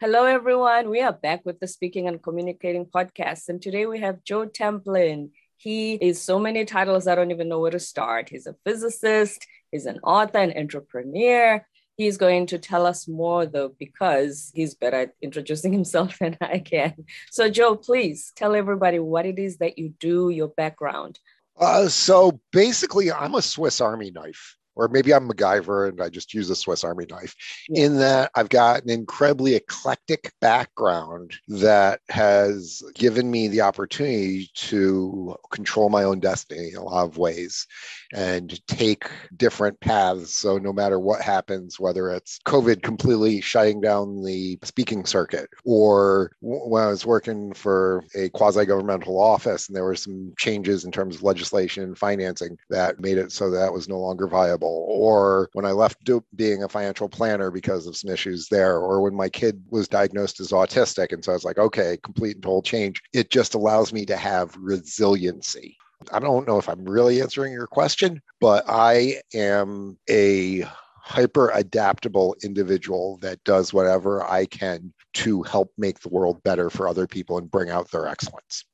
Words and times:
Hello, 0.00 0.26
everyone. 0.26 0.90
We 0.90 1.00
are 1.00 1.12
back 1.12 1.44
with 1.44 1.58
the 1.58 1.66
Speaking 1.66 2.06
and 2.06 2.22
Communicating 2.22 2.86
podcast. 2.86 3.48
And 3.48 3.60
today 3.60 3.84
we 3.84 3.98
have 3.98 4.22
Joe 4.22 4.46
Templin. 4.46 5.30
He 5.56 5.94
is 5.94 6.22
so 6.22 6.38
many 6.38 6.64
titles, 6.64 7.08
I 7.08 7.16
don't 7.16 7.32
even 7.32 7.48
know 7.48 7.58
where 7.58 7.72
to 7.72 7.80
start. 7.80 8.28
He's 8.28 8.46
a 8.46 8.54
physicist, 8.64 9.44
he's 9.72 9.86
an 9.86 9.98
author, 10.04 10.38
an 10.38 10.56
entrepreneur. 10.56 11.66
He's 11.96 12.16
going 12.16 12.46
to 12.46 12.60
tell 12.60 12.86
us 12.86 13.08
more, 13.08 13.44
though, 13.44 13.74
because 13.76 14.52
he's 14.54 14.76
better 14.76 14.98
at 14.98 15.14
introducing 15.20 15.72
himself 15.78 16.16
than 16.20 16.36
I 16.40 16.60
can. 16.60 16.94
So, 17.32 17.50
Joe, 17.50 17.74
please 17.74 18.32
tell 18.36 18.54
everybody 18.54 19.00
what 19.00 19.26
it 19.26 19.40
is 19.40 19.56
that 19.56 19.78
you 19.78 19.94
do, 19.98 20.30
your 20.30 20.46
background. 20.46 21.18
Uh, 21.56 21.88
so 21.88 22.40
basically, 22.52 23.10
I'm 23.10 23.34
a 23.34 23.42
Swiss 23.42 23.80
Army 23.80 24.12
knife 24.12 24.57
or 24.78 24.88
maybe 24.88 25.12
I'm 25.12 25.28
MacGyver 25.28 25.88
and 25.88 26.00
I 26.00 26.08
just 26.08 26.32
use 26.32 26.48
a 26.48 26.56
Swiss 26.56 26.84
Army 26.84 27.04
knife, 27.10 27.34
yeah. 27.68 27.84
in 27.84 27.98
that 27.98 28.30
I've 28.34 28.48
got 28.48 28.82
an 28.84 28.90
incredibly 28.90 29.54
eclectic 29.56 30.32
background 30.40 31.34
that 31.48 32.00
has 32.08 32.82
given 32.94 33.30
me 33.30 33.48
the 33.48 33.60
opportunity 33.60 34.50
to 34.54 35.36
control 35.50 35.90
my 35.90 36.04
own 36.04 36.20
destiny 36.20 36.70
in 36.70 36.76
a 36.76 36.82
lot 36.84 37.04
of 37.04 37.18
ways 37.18 37.66
and 38.14 38.64
take 38.68 39.10
different 39.36 39.78
paths. 39.80 40.34
So 40.34 40.58
no 40.58 40.72
matter 40.72 40.98
what 40.98 41.20
happens, 41.20 41.80
whether 41.80 42.10
it's 42.10 42.38
COVID 42.46 42.82
completely 42.82 43.40
shutting 43.40 43.80
down 43.80 44.22
the 44.22 44.58
speaking 44.62 45.04
circuit, 45.04 45.50
or 45.64 46.30
when 46.40 46.84
I 46.84 46.88
was 46.88 47.04
working 47.04 47.52
for 47.52 48.04
a 48.14 48.28
quasi 48.30 48.64
governmental 48.64 49.20
office 49.20 49.68
and 49.68 49.76
there 49.76 49.84
were 49.84 49.96
some 49.96 50.32
changes 50.38 50.84
in 50.84 50.92
terms 50.92 51.16
of 51.16 51.22
legislation 51.24 51.82
and 51.82 51.98
financing 51.98 52.56
that 52.70 53.00
made 53.00 53.18
it 53.18 53.32
so 53.32 53.50
that 53.50 53.72
was 53.72 53.88
no 53.88 53.98
longer 53.98 54.28
viable, 54.28 54.67
or 54.68 55.48
when 55.52 55.64
I 55.64 55.72
left 55.72 56.08
being 56.36 56.62
a 56.62 56.68
financial 56.68 57.08
planner 57.08 57.50
because 57.50 57.86
of 57.86 57.96
some 57.96 58.10
issues 58.10 58.48
there, 58.48 58.78
or 58.78 59.00
when 59.00 59.14
my 59.14 59.28
kid 59.28 59.62
was 59.70 59.88
diagnosed 59.88 60.40
as 60.40 60.50
autistic. 60.50 61.12
And 61.12 61.24
so 61.24 61.32
I 61.32 61.34
was 61.34 61.44
like, 61.44 61.58
okay, 61.58 61.98
complete 62.02 62.36
and 62.36 62.42
total 62.42 62.62
change. 62.62 63.02
It 63.12 63.30
just 63.30 63.54
allows 63.54 63.92
me 63.92 64.04
to 64.06 64.16
have 64.16 64.56
resiliency. 64.58 65.76
I 66.12 66.20
don't 66.20 66.46
know 66.46 66.58
if 66.58 66.68
I'm 66.68 66.84
really 66.84 67.20
answering 67.20 67.52
your 67.52 67.66
question, 67.66 68.22
but 68.40 68.64
I 68.68 69.20
am 69.34 69.98
a 70.08 70.64
hyper 71.02 71.50
adaptable 71.54 72.36
individual 72.44 73.18
that 73.22 73.42
does 73.44 73.72
whatever 73.72 74.22
I 74.22 74.44
can 74.44 74.92
to 75.14 75.42
help 75.42 75.72
make 75.78 76.00
the 76.00 76.10
world 76.10 76.42
better 76.42 76.70
for 76.70 76.86
other 76.86 77.06
people 77.06 77.38
and 77.38 77.50
bring 77.50 77.70
out 77.70 77.90
their 77.90 78.06
excellence. 78.06 78.64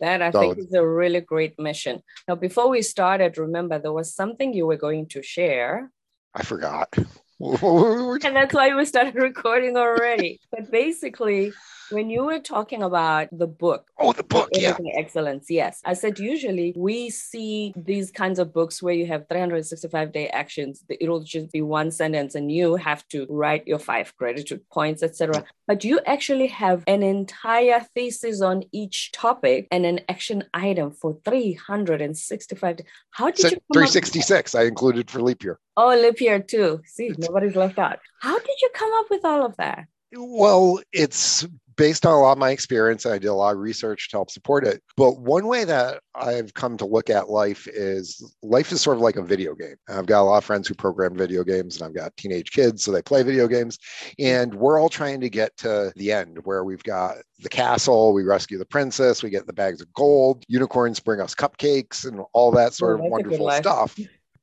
That 0.00 0.22
I 0.22 0.30
so, 0.30 0.40
think 0.40 0.58
is 0.58 0.74
a 0.74 0.86
really 0.86 1.20
great 1.20 1.58
mission. 1.58 2.02
Now, 2.28 2.34
before 2.34 2.68
we 2.68 2.82
started, 2.82 3.38
remember 3.38 3.78
there 3.78 3.92
was 3.92 4.14
something 4.14 4.52
you 4.52 4.66
were 4.66 4.76
going 4.76 5.06
to 5.08 5.22
share. 5.22 5.90
I 6.34 6.42
forgot. 6.42 6.88
and 7.40 8.36
that's 8.36 8.54
why 8.54 8.74
we 8.74 8.84
started 8.84 9.14
recording 9.30 9.76
already. 9.76 10.40
but 10.50 10.70
basically, 10.70 11.52
when 11.92 12.10
you 12.10 12.24
were 12.24 12.38
talking 12.38 12.82
about 12.82 13.28
the 13.32 13.46
book, 13.46 13.90
oh, 13.98 14.12
the 14.12 14.22
book, 14.22 14.48
yeah, 14.52 14.76
excellence, 14.94 15.46
yes, 15.50 15.80
I 15.84 15.94
said 15.94 16.18
usually 16.18 16.72
we 16.76 17.10
see 17.10 17.72
these 17.76 18.10
kinds 18.10 18.38
of 18.38 18.52
books 18.52 18.82
where 18.82 18.94
you 18.94 19.06
have 19.06 19.28
365 19.28 20.12
day 20.12 20.28
actions. 20.28 20.84
It'll 20.88 21.22
just 21.22 21.52
be 21.52 21.62
one 21.62 21.90
sentence, 21.90 22.34
and 22.34 22.50
you 22.50 22.76
have 22.76 23.06
to 23.08 23.26
write 23.28 23.66
your 23.66 23.78
five 23.78 24.14
gratitude 24.16 24.68
points, 24.70 25.02
etc. 25.02 25.34
Mm-hmm. 25.34 25.46
But 25.66 25.84
you 25.84 26.00
actually 26.06 26.48
have 26.48 26.82
an 26.86 27.02
entire 27.02 27.80
thesis 27.94 28.42
on 28.42 28.64
each 28.72 29.12
topic 29.12 29.68
and 29.70 29.86
an 29.86 30.00
action 30.08 30.44
item 30.54 30.90
for 30.92 31.18
365. 31.24 32.80
How 33.10 33.30
did 33.30 33.52
you? 33.52 33.58
366. 33.72 34.54
I 34.54 34.62
included 34.64 35.10
for 35.10 35.20
leap 35.20 35.42
year. 35.44 35.58
Oh, 35.76 35.88
leap 35.88 36.20
year 36.20 36.40
too. 36.40 36.82
See, 36.86 37.12
nobody's 37.18 37.56
left 37.56 37.78
out. 37.78 38.00
How 38.20 38.38
did 38.38 38.60
you 38.60 38.70
come 38.74 38.92
up 38.94 39.06
with 39.10 39.24
all 39.24 39.44
of 39.46 39.56
that? 39.56 39.86
Well, 40.14 40.80
it's 40.92 41.46
based 41.76 42.04
on 42.04 42.12
a 42.12 42.20
lot 42.20 42.32
of 42.32 42.38
my 42.38 42.50
experience, 42.50 43.04
and 43.04 43.14
I 43.14 43.18
did 43.18 43.28
a 43.28 43.34
lot 43.34 43.54
of 43.54 43.60
research 43.60 44.10
to 44.10 44.16
help 44.16 44.30
support 44.30 44.66
it. 44.66 44.82
But 44.96 45.18
one 45.18 45.46
way 45.46 45.64
that 45.64 46.00
I've 46.14 46.52
come 46.54 46.76
to 46.78 46.86
look 46.86 47.10
at 47.10 47.30
life 47.30 47.66
is 47.66 48.34
life 48.42 48.72
is 48.72 48.80
sort 48.80 48.96
of 48.96 49.02
like 49.02 49.16
a 49.16 49.22
video 49.22 49.54
game. 49.54 49.76
I've 49.88 50.06
got 50.06 50.22
a 50.22 50.24
lot 50.24 50.38
of 50.38 50.44
friends 50.44 50.68
who 50.68 50.74
program 50.74 51.16
video 51.16 51.44
games, 51.44 51.76
and 51.76 51.86
I've 51.86 51.94
got 51.94 52.16
teenage 52.16 52.52
kids, 52.52 52.84
so 52.84 52.92
they 52.92 53.02
play 53.02 53.22
video 53.22 53.48
games. 53.48 53.78
And 54.18 54.54
we're 54.54 54.78
all 54.78 54.88
trying 54.88 55.20
to 55.22 55.30
get 55.30 55.56
to 55.58 55.92
the 55.96 56.12
end 56.12 56.38
where 56.44 56.64
we've 56.64 56.82
got 56.82 57.16
the 57.40 57.48
castle, 57.48 58.12
we 58.12 58.22
rescue 58.22 58.58
the 58.58 58.66
princess, 58.66 59.22
we 59.22 59.30
get 59.30 59.46
the 59.46 59.52
bags 59.52 59.80
of 59.80 59.92
gold, 59.94 60.44
unicorns 60.48 61.00
bring 61.00 61.20
us 61.20 61.34
cupcakes, 61.34 62.06
and 62.06 62.20
all 62.32 62.50
that 62.52 62.74
sort 62.74 63.00
oh, 63.00 63.04
of 63.04 63.10
wonderful 63.10 63.50
stuff 63.50 63.96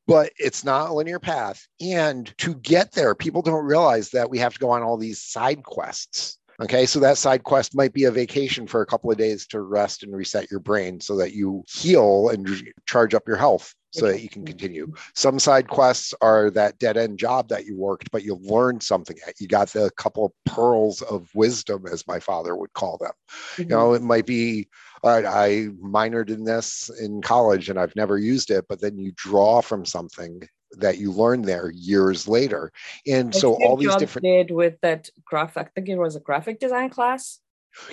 but 0.09 0.31
it's 0.37 0.63
not 0.65 0.89
a 0.89 0.93
linear 0.93 1.19
path. 1.19 1.65
And 1.79 2.35
to 2.39 2.55
get 2.55 2.91
there, 2.91 3.15
people 3.15 3.41
don't 3.41 3.65
realize 3.65 4.09
that 4.09 4.29
we 4.29 4.39
have 4.39 4.53
to 4.53 4.59
go 4.59 4.69
on 4.71 4.83
all 4.83 4.97
these 4.97 5.21
side 5.21 5.63
quests 5.63 6.39
Okay, 6.61 6.85
so 6.85 6.99
that 6.99 7.17
side 7.17 7.43
quest 7.43 7.73
might 7.73 7.93
be 7.93 8.03
a 8.03 8.11
vacation 8.11 8.67
for 8.67 8.81
a 8.81 8.85
couple 8.85 9.09
of 9.09 9.17
days 9.17 9.47
to 9.47 9.61
rest 9.61 10.03
and 10.03 10.13
reset 10.13 10.51
your 10.51 10.59
brain 10.59 10.99
so 10.99 11.15
that 11.15 11.31
you 11.31 11.63
heal 11.69 12.29
and 12.29 12.49
charge 12.85 13.13
up 13.13 13.23
your 13.27 13.37
health 13.37 13.73
so 13.91 14.07
that 14.07 14.21
you 14.21 14.29
can 14.29 14.45
continue. 14.45 14.93
Some 15.15 15.39
side 15.39 15.67
quests 15.67 16.13
are 16.21 16.49
that 16.51 16.79
dead 16.79 16.97
end 16.97 17.17
job 17.17 17.49
that 17.49 17.65
you 17.65 17.75
worked, 17.75 18.11
but 18.11 18.23
you 18.23 18.35
learned 18.35 18.83
something. 18.83 19.17
You 19.39 19.47
got 19.47 19.69
the 19.69 19.89
couple 19.97 20.25
of 20.25 20.31
pearls 20.45 21.01
of 21.01 21.29
wisdom, 21.33 21.85
as 21.91 22.07
my 22.07 22.19
father 22.19 22.55
would 22.55 22.73
call 22.73 22.97
them. 22.97 23.11
Mm-hmm. 23.29 23.61
You 23.63 23.67
know, 23.69 23.93
it 23.93 24.01
might 24.01 24.25
be 24.25 24.67
all 25.01 25.11
right, 25.11 25.25
I 25.25 25.49
minored 25.81 26.29
in 26.29 26.43
this 26.43 26.89
in 26.99 27.21
college 27.21 27.69
and 27.69 27.79
I've 27.79 27.95
never 27.95 28.17
used 28.17 28.51
it, 28.51 28.65
but 28.67 28.81
then 28.81 28.97
you 28.97 29.13
draw 29.15 29.61
from 29.61 29.85
something 29.85 30.41
that 30.73 30.97
you 30.97 31.11
learned 31.11 31.45
there 31.45 31.71
years 31.71 32.27
later. 32.27 32.71
And 33.07 33.33
I 33.33 33.39
so 33.39 33.53
all 33.63 33.77
these 33.77 33.95
different 33.95 34.23
did 34.23 34.51
with 34.51 34.79
that 34.81 35.09
graph, 35.25 35.57
I 35.57 35.63
think 35.63 35.89
it 35.89 35.97
was 35.97 36.15
a 36.15 36.19
graphic 36.19 36.59
design 36.59 36.89
class. 36.89 37.39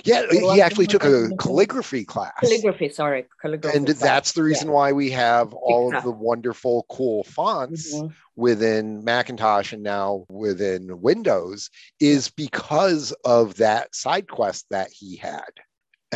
Yeah, 0.05 0.27
he 0.31 0.61
actually 0.61 0.87
took 0.87 1.05
a 1.05 1.29
calligraphy 1.39 2.05
class. 2.05 2.33
Calligraphy, 2.41 2.89
sorry, 2.89 3.27
calligraphy. 3.41 3.77
And 3.77 3.87
class. 3.87 4.01
that's 4.01 4.33
the 4.33 4.43
reason 4.43 4.69
yeah. 4.69 4.75
why 4.75 4.93
we 4.93 5.11
have 5.11 5.53
all 5.53 5.95
of 5.95 6.03
the 6.03 6.11
wonderful, 6.11 6.87
cool 6.89 7.25
fonts 7.25 7.95
mm-hmm. 7.95 8.13
within 8.37 9.05
Macintosh 9.05 9.73
and 9.73 9.83
now 9.83 10.25
within 10.29 11.01
Windows, 11.01 11.71
is 12.01 12.31
because 12.31 13.13
of 13.25 13.57
that 13.57 13.95
side 13.95 14.29
quest 14.29 14.67
that 14.71 14.91
he 14.91 15.17
had. 15.17 15.51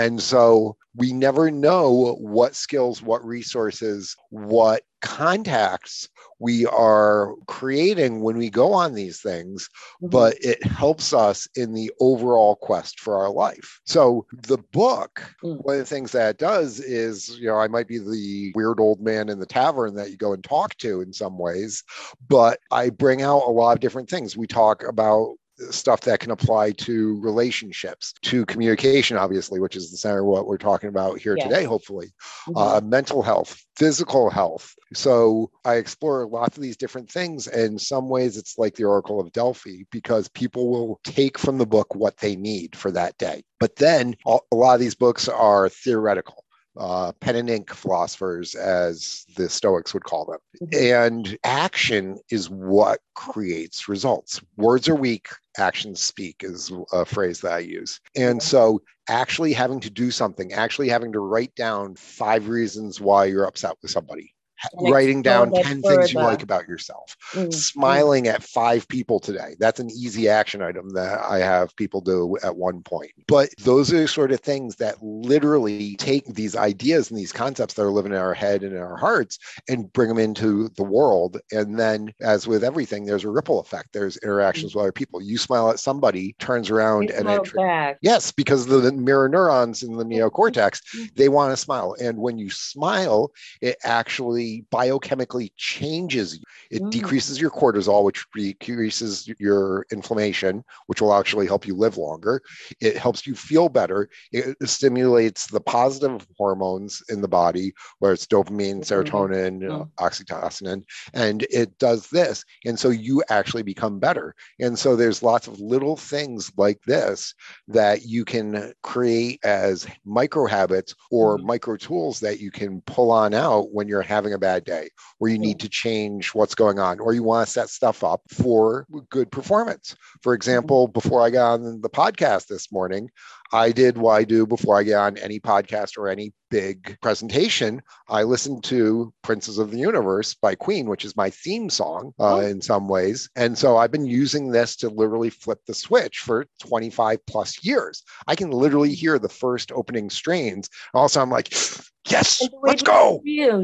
And 0.01 0.19
so 0.23 0.79
we 0.97 1.13
never 1.13 1.51
know 1.51 2.17
what 2.19 2.57
skills, 2.57 3.03
what 3.03 3.23
resources, 3.23 4.17
what 4.31 4.83
contacts 5.03 6.09
we 6.39 6.65
are 6.65 7.35
creating 7.47 8.23
when 8.23 8.39
we 8.39 8.49
go 8.49 8.73
on 8.73 8.95
these 8.95 9.21
things, 9.21 9.69
mm-hmm. 10.03 10.09
but 10.09 10.37
it 10.41 10.65
helps 10.65 11.13
us 11.13 11.47
in 11.55 11.75
the 11.75 11.93
overall 12.01 12.57
quest 12.57 12.99
for 12.99 13.19
our 13.19 13.31
life. 13.31 13.79
So 13.85 14.25
the 14.47 14.57
book, 14.73 15.23
mm. 15.45 15.63
one 15.63 15.75
of 15.75 15.81
the 15.81 15.85
things 15.85 16.13
that 16.13 16.31
it 16.31 16.39
does 16.39 16.81
is, 16.81 17.39
you 17.39 17.49
know, 17.49 17.57
I 17.57 17.69
might 17.69 17.87
be 17.87 17.99
the 17.99 18.53
weird 18.55 18.81
old 18.81 19.03
man 19.03 19.29
in 19.29 19.39
the 19.39 19.45
tavern 19.45 19.95
that 19.97 20.11
you 20.11 20.17
go 20.17 20.33
and 20.33 20.43
talk 20.43 20.79
to 20.79 21.03
in 21.03 21.13
some 21.13 21.37
ways, 21.39 21.85
but 22.27 22.59
I 22.71 22.89
bring 22.89 23.21
out 23.21 23.43
a 23.47 23.51
lot 23.51 23.73
of 23.73 23.81
different 23.81 24.09
things. 24.09 24.35
We 24.35 24.47
talk 24.47 24.83
about 24.83 25.37
stuff 25.71 26.01
that 26.03 26.21
can 26.21 26.31
apply 26.31 26.73
to 26.73 27.21
relationships, 27.21 28.15
to 28.23 28.47
communication, 28.47 29.17
obviously, 29.17 29.61
which 29.61 29.77
is 29.77 29.91
the 29.91 29.97
center 29.97 30.21
of 30.21 30.27
what 30.27 30.47
we're 30.47 30.59
talking 30.59 30.89
about 30.89 31.19
here 31.19 31.37
yes. 31.37 31.47
today, 31.47 31.65
hopefully, 31.65 32.09
mm-hmm. 32.49 32.57
uh, 32.57 32.81
mental 32.81 33.23
health, 33.23 33.63
physical 33.77 34.31
health. 34.31 34.75
So 34.95 35.51
I 35.65 35.75
explore 35.75 36.27
lots 36.27 36.57
of 36.57 36.63
these 36.63 36.77
different 36.77 37.11
things. 37.11 37.47
And 37.47 37.73
in 37.73 37.79
some 37.79 38.09
ways, 38.09 38.37
it's 38.37 38.59
like 38.59 38.75
the 38.75 38.85
Oracle 38.85 39.21
of 39.21 39.33
Delphi 39.33 39.83
because 39.91 40.29
people 40.29 40.69
will 40.69 41.01
take 41.05 41.39
from 41.39 41.59
the 41.59 41.67
book 41.67 41.95
what 41.95 42.17
they 42.19 42.37
need 42.37 42.75
for 42.77 42.91
that 42.93 43.17
day. 43.19 43.43
But 43.59 43.77
then 43.77 44.17
a 44.27 44.39
lot 44.53 44.75
of 44.75 44.81
these 44.81 44.95
books 44.95 45.29
are 45.29 45.69
theoretical 45.69 46.45
uh, 46.77 47.13
pen 47.21 47.37
and 47.37 47.51
ink 47.51 47.73
philosophers, 47.73 48.55
as 48.55 49.25
the 49.37 49.49
Stoics 49.49 49.93
would 49.95 50.05
call 50.05 50.25
them. 50.27 50.39
Mm-hmm. 50.63 50.95
And 50.95 51.39
action 51.45 52.19
is 52.31 52.49
what 52.49 53.01
creates 53.15 53.89
results. 53.89 54.41
Words 54.57 54.89
are 54.89 54.95
weak, 54.95 55.29
actions 55.59 56.01
speak, 56.01 56.43
is 56.45 56.73
a 56.93 57.05
phrase 57.05 57.41
that 57.41 57.53
I 57.53 57.59
use. 57.61 58.01
And 58.17 58.43
so, 58.43 58.83
actually 59.09 59.53
having 59.53 59.81
to 59.81 59.91
do 59.91 60.11
something, 60.11 60.53
actually 60.53 60.89
having 60.89 61.13
to 61.13 61.21
write 61.21 61.55
down 61.55 61.97
five 61.97 62.49
reasons 62.49 63.01
why 63.01 63.25
you're 63.25 63.45
upset 63.45 63.75
with 63.83 63.91
somebody, 63.91 64.35
writing 64.81 65.23
down 65.23 65.51
10 65.51 65.83
things 65.83 66.13
you 66.13 66.21
like 66.21 66.43
about 66.43 66.69
yourself, 66.69 67.17
mm-hmm. 67.33 67.51
smiling 67.51 68.29
at 68.29 68.43
five 68.43 68.87
people 68.89 69.21
today. 69.21 69.57
That's 69.59 69.81
an 69.81 69.91
easy 69.91 70.29
action 70.29 70.63
item 70.63 70.91
that 70.91 71.21
I 71.21 71.39
have 71.39 71.75
people 71.77 72.01
do 72.01 72.37
at 72.43 72.57
one 72.57 72.83
point. 72.83 73.11
But 73.27 73.51
those 73.59 73.93
are 73.93 74.07
sort 74.07 74.33
of 74.33 74.41
things 74.41 74.77
that 74.77 75.03
literally 75.03 75.97
take 75.97 76.27
these 76.27 76.57
ideas 76.57 77.11
and 77.11 77.19
these 77.19 77.33
concepts 77.33 77.75
that 77.75 77.83
are 77.83 77.91
living 77.91 78.13
in 78.13 78.19
our 78.19 78.35
head 78.35 78.63
and 78.63 78.75
in 78.75 78.83
our 78.83 78.97
hearts 78.97 79.39
and 79.69 79.93
bring 79.93 80.09
them 80.09 80.19
into 80.19 80.69
the 80.71 80.85
world. 80.85 81.39
And 81.53 81.79
then, 81.79 82.13
as 82.21 82.47
with 82.47 82.65
everything, 82.65 83.07
there's 83.07 83.25
a 83.25 83.31
ripple 83.31 83.61
effect. 83.61 83.93
There's 83.93 84.17
interactions 84.19 84.73
mm-hmm. 84.73 84.79
with 84.79 84.85
other 84.85 84.93
people. 84.93 85.23
You 85.23 85.39
smile 85.39 85.71
at 85.71 85.81
somebody, 85.81 86.35
turns 86.39 86.71
around 86.71 87.11
and 87.11 87.29
it, 87.29 87.55
back. 87.55 87.99
yes, 88.03 88.33
because 88.33 88.67
the 88.67 88.93
mirror 88.93 89.29
neurons 89.29 89.83
in 89.83 89.97
the 89.97 90.05
neocortex, 90.05 90.83
mm-hmm. 90.83 91.05
they 91.17 91.29
want 91.29 91.53
to 91.53 91.57
smile. 91.57 91.95
And 92.01 92.19
when 92.19 92.39
you 92.39 92.51
smile, 92.51 93.33
it 93.61 93.77
actually 93.85 94.50
biochemically 94.73 95.51
changes. 95.57 96.39
It 96.71 96.83
mm. 96.83 96.91
decreases 96.91 97.41
your 97.41 97.51
cortisol, 97.51 98.05
which 98.05 98.27
decreases 98.35 99.29
your 99.39 99.87
inflammation, 99.91 100.65
which 100.87 101.01
will 101.01 101.15
actually 101.15 101.47
help 101.47 101.67
you 101.67 101.75
live 101.75 101.97
longer. 101.97 102.43
It 102.81 102.97
helps 102.97 103.27
you 103.27 103.35
feel 103.35 103.69
better. 103.69 104.09
It 104.33 104.57
stimulates 104.69 105.47
the 105.47 105.61
positive 105.61 106.27
hormones 106.37 107.03
in 107.09 107.21
the 107.21 107.29
body, 107.29 107.73
where 107.99 108.13
it's 108.13 108.27
dopamine, 108.27 108.81
serotonin, 108.81 109.61
mm. 109.61 109.91
oxytocin, 109.99 110.83
and 111.15 111.47
it 111.51 111.77
does 111.79 112.09
this. 112.09 112.45
And 112.65 112.79
so 112.79 112.91
you 112.91 113.23
actually 113.29 113.63
become 113.63 113.99
better. 113.99 114.35
And 114.59 114.79
so 114.79 114.97
there's 114.97 115.23
lots 115.23 115.47
of 115.47 115.61
little 115.61 115.97
things 115.97 116.53
like 116.57 116.81
this 116.87 117.35
that 117.69 118.03
you 118.05 118.25
can 118.25 118.73
create 118.83 119.41
as 119.45 119.87
micro 120.05 120.47
habits 120.47 120.95
or 121.11 121.39
mm. 121.39 121.45
micro 121.45 121.77
tools 121.77 122.21
that 122.21 122.41
you 122.41 122.51
can 122.51 122.81
pull 122.83 123.11
on 123.11 123.35
out 123.35 123.73
when 123.73 123.89
you're 123.89 124.03
having 124.03 124.33
a 124.33 124.39
bad 124.41 124.65
day, 124.65 124.91
where 125.19 125.31
you 125.31 125.39
need 125.39 125.61
to 125.61 125.69
change 125.69 126.35
what's 126.35 126.55
going 126.55 126.79
on, 126.79 126.99
or 126.99 127.13
you 127.13 127.23
want 127.23 127.47
to 127.47 127.53
set 127.53 127.69
stuff 127.69 128.03
up 128.03 128.23
for 128.31 128.87
good 129.11 129.31
performance. 129.31 129.95
For 130.23 130.33
mm-hmm. 130.33 130.37
example, 130.37 130.89
before 130.89 131.23
I 131.23 131.31
got 131.31 131.61
on 131.61 131.81
the 131.81 131.91
podcast 131.91 132.49
this 132.49 132.73
morning, 132.73 133.11
I 133.53 133.73
did 133.73 133.99
what 133.99 134.13
I 134.13 134.25
do 134.25 134.47
before 134.47 134.79
I 134.79 134.83
get 134.83 134.95
on 134.95 135.17
any 135.19 135.41
podcast 135.41 135.99
or 135.99 136.09
any 136.09 136.33
big 136.51 136.99
presentation. 137.01 137.81
I 138.09 138.25
listened 138.25 138.65
to 138.65 139.13
Princes 139.23 139.59
of 139.59 139.71
the 139.71 139.79
Universe 139.79 140.35
by 140.35 140.55
Queen, 140.55 140.89
which 140.89 141.05
is 141.05 141.17
my 141.17 141.31
theme 141.31 141.71
song 141.71 142.13
uh, 142.19 142.37
oh. 142.37 142.41
in 142.41 142.61
some 142.61 142.89
ways. 142.89 143.31
And 143.37 143.57
so 143.57 143.77
I've 143.77 143.93
been 143.93 144.07
using 144.07 144.51
this 144.51 144.77
to 144.77 144.89
literally 144.89 145.31
flip 145.31 145.61
the 145.67 145.75
switch 145.75 146.19
for 146.19 146.47
25 146.61 147.25
plus 147.27 147.65
years. 147.65 148.03
I 148.27 148.35
can 148.35 148.51
literally 148.51 148.95
hear 148.95 149.19
the 149.19 149.29
first 149.29 149.73
opening 149.73 150.11
strains. 150.11 150.69
Also, 150.93 151.21
I'm 151.21 151.31
like, 151.31 151.53
Yes, 152.09 152.49
let's 152.63 152.83
go. 152.83 153.21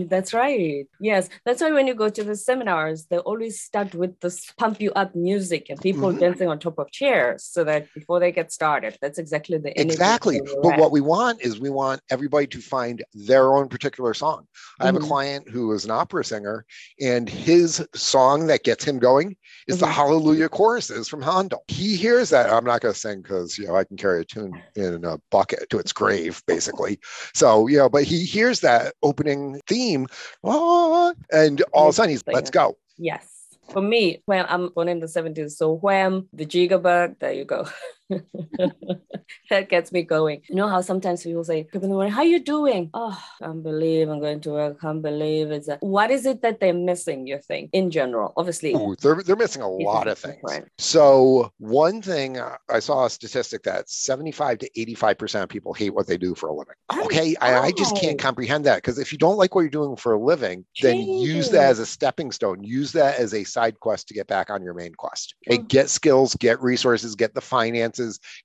That's 0.08 0.34
right. 0.34 0.86
Yes, 1.00 1.30
that's 1.44 1.62
why 1.62 1.72
when 1.72 1.86
you 1.86 1.94
go 1.94 2.10
to 2.10 2.22
the 2.22 2.36
seminars, 2.36 3.06
they 3.06 3.18
always 3.18 3.60
start 3.60 3.94
with 3.94 4.20
this 4.20 4.52
pump 4.58 4.80
you 4.80 4.92
up 4.92 5.14
music 5.14 5.70
and 5.70 5.80
people 5.80 6.10
mm-hmm. 6.10 6.20
dancing 6.20 6.48
on 6.48 6.58
top 6.58 6.78
of 6.78 6.90
chairs, 6.90 7.44
so 7.44 7.64
that 7.64 7.92
before 7.94 8.20
they 8.20 8.32
get 8.32 8.52
started, 8.52 8.98
that's 9.00 9.18
exactly 9.18 9.56
the 9.56 9.75
exactly. 9.76 10.40
But 10.62 10.78
what 10.78 10.90
we 10.90 11.00
want 11.00 11.42
is 11.42 11.58
we 11.58 11.70
want 11.70 12.00
everybody 12.10 12.46
to 12.48 12.60
find 12.60 13.04
their 13.14 13.56
own 13.56 13.68
particular 13.68 14.14
song. 14.14 14.46
I 14.80 14.86
have 14.86 14.94
mm-hmm. 14.94 15.04
a 15.04 15.06
client 15.06 15.48
who 15.48 15.72
is 15.72 15.84
an 15.84 15.90
opera 15.90 16.24
singer, 16.24 16.64
and 17.00 17.28
his 17.28 17.86
song 17.94 18.46
that 18.46 18.64
gets 18.64 18.84
him 18.84 18.98
going 18.98 19.36
is 19.66 19.76
mm-hmm. 19.76 19.86
the 19.86 19.92
Hallelujah 19.92 20.48
choruses 20.48 21.08
from 21.08 21.22
Handel. 21.22 21.64
He 21.68 21.96
hears 21.96 22.30
that. 22.30 22.50
I'm 22.50 22.64
not 22.64 22.80
going 22.80 22.94
to 22.94 22.98
sing 22.98 23.22
because 23.22 23.58
you 23.58 23.66
know 23.66 23.76
I 23.76 23.84
can 23.84 23.96
carry 23.96 24.20
a 24.20 24.24
tune 24.24 24.60
in 24.74 25.04
a 25.04 25.18
bucket 25.30 25.70
to 25.70 25.78
its 25.78 25.92
grave, 25.92 26.42
basically. 26.46 26.98
So 27.34 27.66
you 27.66 27.78
know, 27.78 27.88
but 27.88 28.04
he 28.04 28.24
hears 28.24 28.60
that 28.60 28.94
opening 29.02 29.60
theme, 29.66 30.06
ah, 30.44 31.12
and 31.32 31.62
all 31.72 31.88
of 31.88 31.90
a 31.90 31.92
sudden 31.94 32.10
he's, 32.10 32.24
let's 32.26 32.50
go. 32.50 32.76
Yes. 32.98 33.36
For 33.70 33.82
me, 33.82 34.22
when 34.26 34.46
I'm 34.48 34.68
born 34.68 34.88
in 34.88 35.00
the 35.00 35.06
70s, 35.06 35.52
so 35.52 35.72
when 35.72 36.28
the 36.32 36.46
jitterbug, 36.46 37.18
there 37.18 37.32
you 37.32 37.44
go. 37.44 37.66
that 39.50 39.68
gets 39.68 39.92
me 39.92 40.02
going. 40.02 40.42
You 40.48 40.54
know 40.56 40.68
how 40.68 40.80
sometimes 40.80 41.22
people 41.22 41.44
say, 41.44 41.64
"Good 41.64 41.82
morning, 41.82 42.12
how 42.12 42.20
are 42.20 42.26
you 42.26 42.40
doing? 42.40 42.90
Oh, 42.94 43.18
I 43.40 43.44
can't 43.44 43.62
believe 43.62 44.08
I'm 44.08 44.20
going 44.20 44.40
to 44.42 44.50
work. 44.50 44.76
I 44.78 44.80
can't 44.80 45.02
believe 45.02 45.50
it's 45.50 45.68
a... 45.68 45.78
what 45.80 46.10
is 46.10 46.26
it 46.26 46.42
that 46.42 46.60
they're 46.60 46.74
missing, 46.74 47.26
you 47.26 47.38
think, 47.38 47.70
in 47.72 47.90
general? 47.90 48.32
Obviously. 48.36 48.74
Ooh, 48.74 48.94
they're, 49.00 49.22
they're 49.22 49.36
missing 49.36 49.62
a 49.62 49.68
lot 49.68 50.08
of 50.08 50.18
things. 50.18 50.36
Different. 50.36 50.68
So 50.78 51.52
one 51.58 52.02
thing 52.02 52.38
uh, 52.38 52.56
I 52.68 52.78
saw 52.80 53.06
a 53.06 53.10
statistic 53.10 53.62
that 53.64 53.88
75 53.88 54.58
to 54.58 54.70
85% 54.70 55.42
of 55.42 55.48
people 55.48 55.74
hate 55.74 55.94
what 55.94 56.06
they 56.06 56.16
do 56.16 56.34
for 56.34 56.48
a 56.48 56.52
living. 56.52 56.74
Okay. 57.04 57.34
I, 57.40 57.58
I, 57.58 57.72
just 57.72 57.96
can't 57.96 58.18
comprehend 58.18 58.64
that 58.66 58.76
because 58.76 58.98
if 58.98 59.12
you 59.12 59.18
don't 59.18 59.36
like 59.36 59.54
what 59.54 59.62
you're 59.62 59.70
doing 59.70 59.96
for 59.96 60.12
a 60.12 60.18
living, 60.18 60.64
then 60.80 60.98
use 61.00 61.50
that 61.50 61.64
as 61.64 61.78
a 61.78 61.86
stepping 61.86 62.32
stone. 62.32 62.62
Use 62.62 62.92
that 62.92 63.18
as 63.18 63.34
a 63.34 63.44
side 63.44 63.78
quest 63.80 64.08
to 64.08 64.14
get 64.14 64.26
back 64.26 64.50
on 64.50 64.62
your 64.62 64.74
main 64.74 64.94
quest. 64.94 65.34
Hey, 65.42 65.58
get 65.58 65.90
skills, 65.90 66.34
get 66.36 66.60
resources, 66.62 67.14
get 67.14 67.34
the 67.34 67.40
finance 67.40 67.95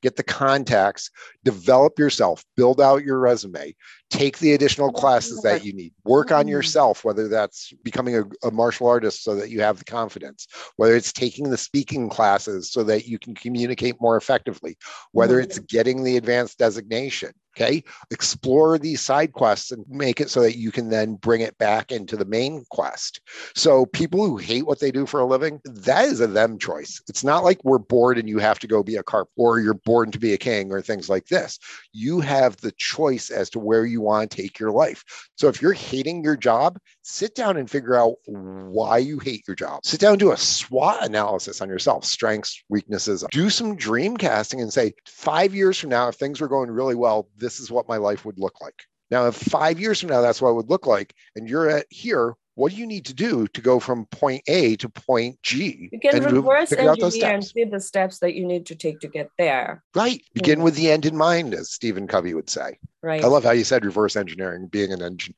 get 0.02 0.16
the 0.16 0.24
contacts, 0.24 1.10
develop 1.44 1.98
yourself, 2.00 2.44
build 2.56 2.82
out 2.82 3.04
your 3.04 3.20
resume, 3.20 3.76
take 4.10 4.40
the 4.40 4.54
additional 4.54 4.92
classes 4.92 5.42
that 5.42 5.64
you 5.64 5.74
need, 5.74 5.94
work 6.04 6.32
on 6.32 6.42
mm-hmm. 6.42 6.50
yourself, 6.50 7.04
whether 7.06 7.28
that's 7.28 7.74
becoming 7.84 8.18
a, 8.18 8.24
a 8.48 8.52
martial 8.52 8.88
artist 8.88 9.24
so 9.24 9.36
that 9.36 9.50
you 9.50 9.62
have 9.62 9.80
the 9.80 9.86
confidence, 9.86 10.48
whether 10.76 10.96
it's 10.96 11.14
taking 11.14 11.50
the 11.50 11.58
speaking 11.58 12.10
classes 12.10 12.72
so 12.72 12.84
that 12.84 13.08
you 13.08 13.18
can 13.18 13.34
communicate 13.34 13.96
more 14.02 14.18
effectively, 14.18 14.78
whether 15.12 15.40
it's 15.40 15.60
getting 15.60 16.04
the 16.04 16.18
advanced 16.18 16.58
designation. 16.58 17.32
Okay. 17.58 17.84
Explore 18.12 18.78
these 18.78 19.02
side 19.02 19.34
quests 19.34 19.72
and 19.72 19.86
make 19.90 20.22
it 20.22 20.30
so 20.30 20.42
that 20.42 20.58
you 20.58 20.72
can 20.72 20.90
then 20.90 21.16
bring 21.16 21.42
it 21.42 21.58
back 21.58 21.92
into 21.92 22.16
the 22.16 22.26
main 22.26 22.64
quest. 22.72 23.20
So, 23.56 23.86
people 23.88 24.26
who 24.26 24.38
hate 24.38 24.66
what 24.66 24.80
they 24.80 24.92
do 24.92 25.06
for 25.06 25.20
a 25.20 25.26
living, 25.26 25.60
that 25.66 26.06
is 26.06 26.22
a 26.22 26.28
them 26.28 26.58
choice. 26.58 27.02
It's 27.10 27.24
not 27.24 27.44
like 27.44 27.64
we're 27.64 27.78
bored 27.78 28.18
and 28.18 28.30
you 28.30 28.40
have 28.40 28.60
to 28.60 28.68
go 28.68 28.84
be 28.84 28.96
a 28.96 29.04
carp 29.04 29.28
or 29.36 29.60
you're 29.60 29.74
born 29.74 30.12
to 30.12 30.20
be 30.20 30.34
a 30.34 30.38
king 30.38 30.72
or 30.72 30.82
things 30.82 31.10
like 31.10 31.28
this. 31.28 31.60
You 31.92 32.22
have 32.22 32.56
the 32.58 32.72
choice 32.78 33.30
as 33.30 33.50
to 33.52 33.60
where 33.60 33.86
you 33.86 34.00
want 34.00 34.32
to 34.32 34.42
take 34.42 34.58
your 34.58 34.72
life. 34.72 35.04
So, 35.36 35.50
if 35.50 35.62
you're 35.62 35.74
hating 35.74 36.24
your 36.24 36.38
job, 36.38 36.80
sit 37.02 37.36
down 37.36 37.58
and 37.58 37.70
figure 37.70 37.96
out 37.96 38.16
why 38.26 39.00
you 39.00 39.20
hate 39.20 39.44
your 39.46 39.56
job. 39.56 39.86
Sit 39.86 40.00
down, 40.00 40.18
do 40.18 40.32
a 40.32 40.38
SWOT 40.38 41.04
analysis 41.04 41.60
on 41.62 41.68
yourself, 41.68 42.06
strengths, 42.06 42.64
weaknesses. 42.70 43.26
Do 43.32 43.50
some 43.50 43.76
dream 43.76 44.16
casting 44.16 44.62
and 44.62 44.72
say, 44.72 44.94
five 45.06 45.54
years 45.54 45.78
from 45.78 45.90
now, 45.90 46.08
if 46.08 46.16
things 46.16 46.40
were 46.40 46.48
going 46.48 46.72
really 46.72 46.96
well, 46.96 47.28
this 47.42 47.60
is 47.60 47.70
what 47.70 47.90
my 47.90 47.98
life 47.98 48.24
would 48.24 48.40
look 48.40 48.62
like. 48.62 48.84
Now, 49.10 49.28
if 49.28 49.36
five 49.36 49.80
years 49.80 50.00
from 50.00 50.10
now, 50.10 50.22
that's 50.22 50.42
what 50.42 50.52
it 50.52 50.56
would 50.56 50.70
look 50.70 50.88
like, 50.88 51.14
and 51.36 51.50
you're 51.50 51.70
at 51.70 51.86
here, 51.90 52.36
what 52.56 52.72
do 52.72 52.78
you 52.78 52.86
need 52.86 53.06
to 53.06 53.14
do 53.14 53.48
to 53.48 53.62
go 53.62 53.80
from 53.80 54.06
point 54.06 54.44
A 54.48 54.78
to 54.78 54.88
point 54.88 55.42
G? 55.44 55.90
You 55.92 56.00
can 56.00 56.24
reverse 56.24 56.72
engineer 56.72 57.34
and 57.34 57.44
see 57.44 57.66
the 57.66 57.80
steps 57.80 58.20
that 58.20 58.36
you 58.36 58.46
need 58.46 58.66
to 58.68 58.76
take 58.76 59.00
to 59.02 59.08
get 59.08 59.30
there. 59.38 59.84
Right. 59.96 60.22
Begin 60.34 60.56
mm-hmm. 60.56 60.64
with 60.64 60.76
the 60.76 60.92
end 60.92 61.06
in 61.06 61.18
mind, 61.18 61.54
as 61.54 61.72
Stephen 61.72 62.08
Covey 62.08 62.34
would 62.34 62.50
say. 62.50 62.78
Right. 63.02 63.24
I 63.24 63.28
love 63.28 63.44
how 63.44 63.52
you 63.52 63.64
said 63.64 63.84
reverse 63.84 64.16
engineering, 64.16 64.68
being 64.68 64.94
an 64.94 65.02
engine, 65.02 65.36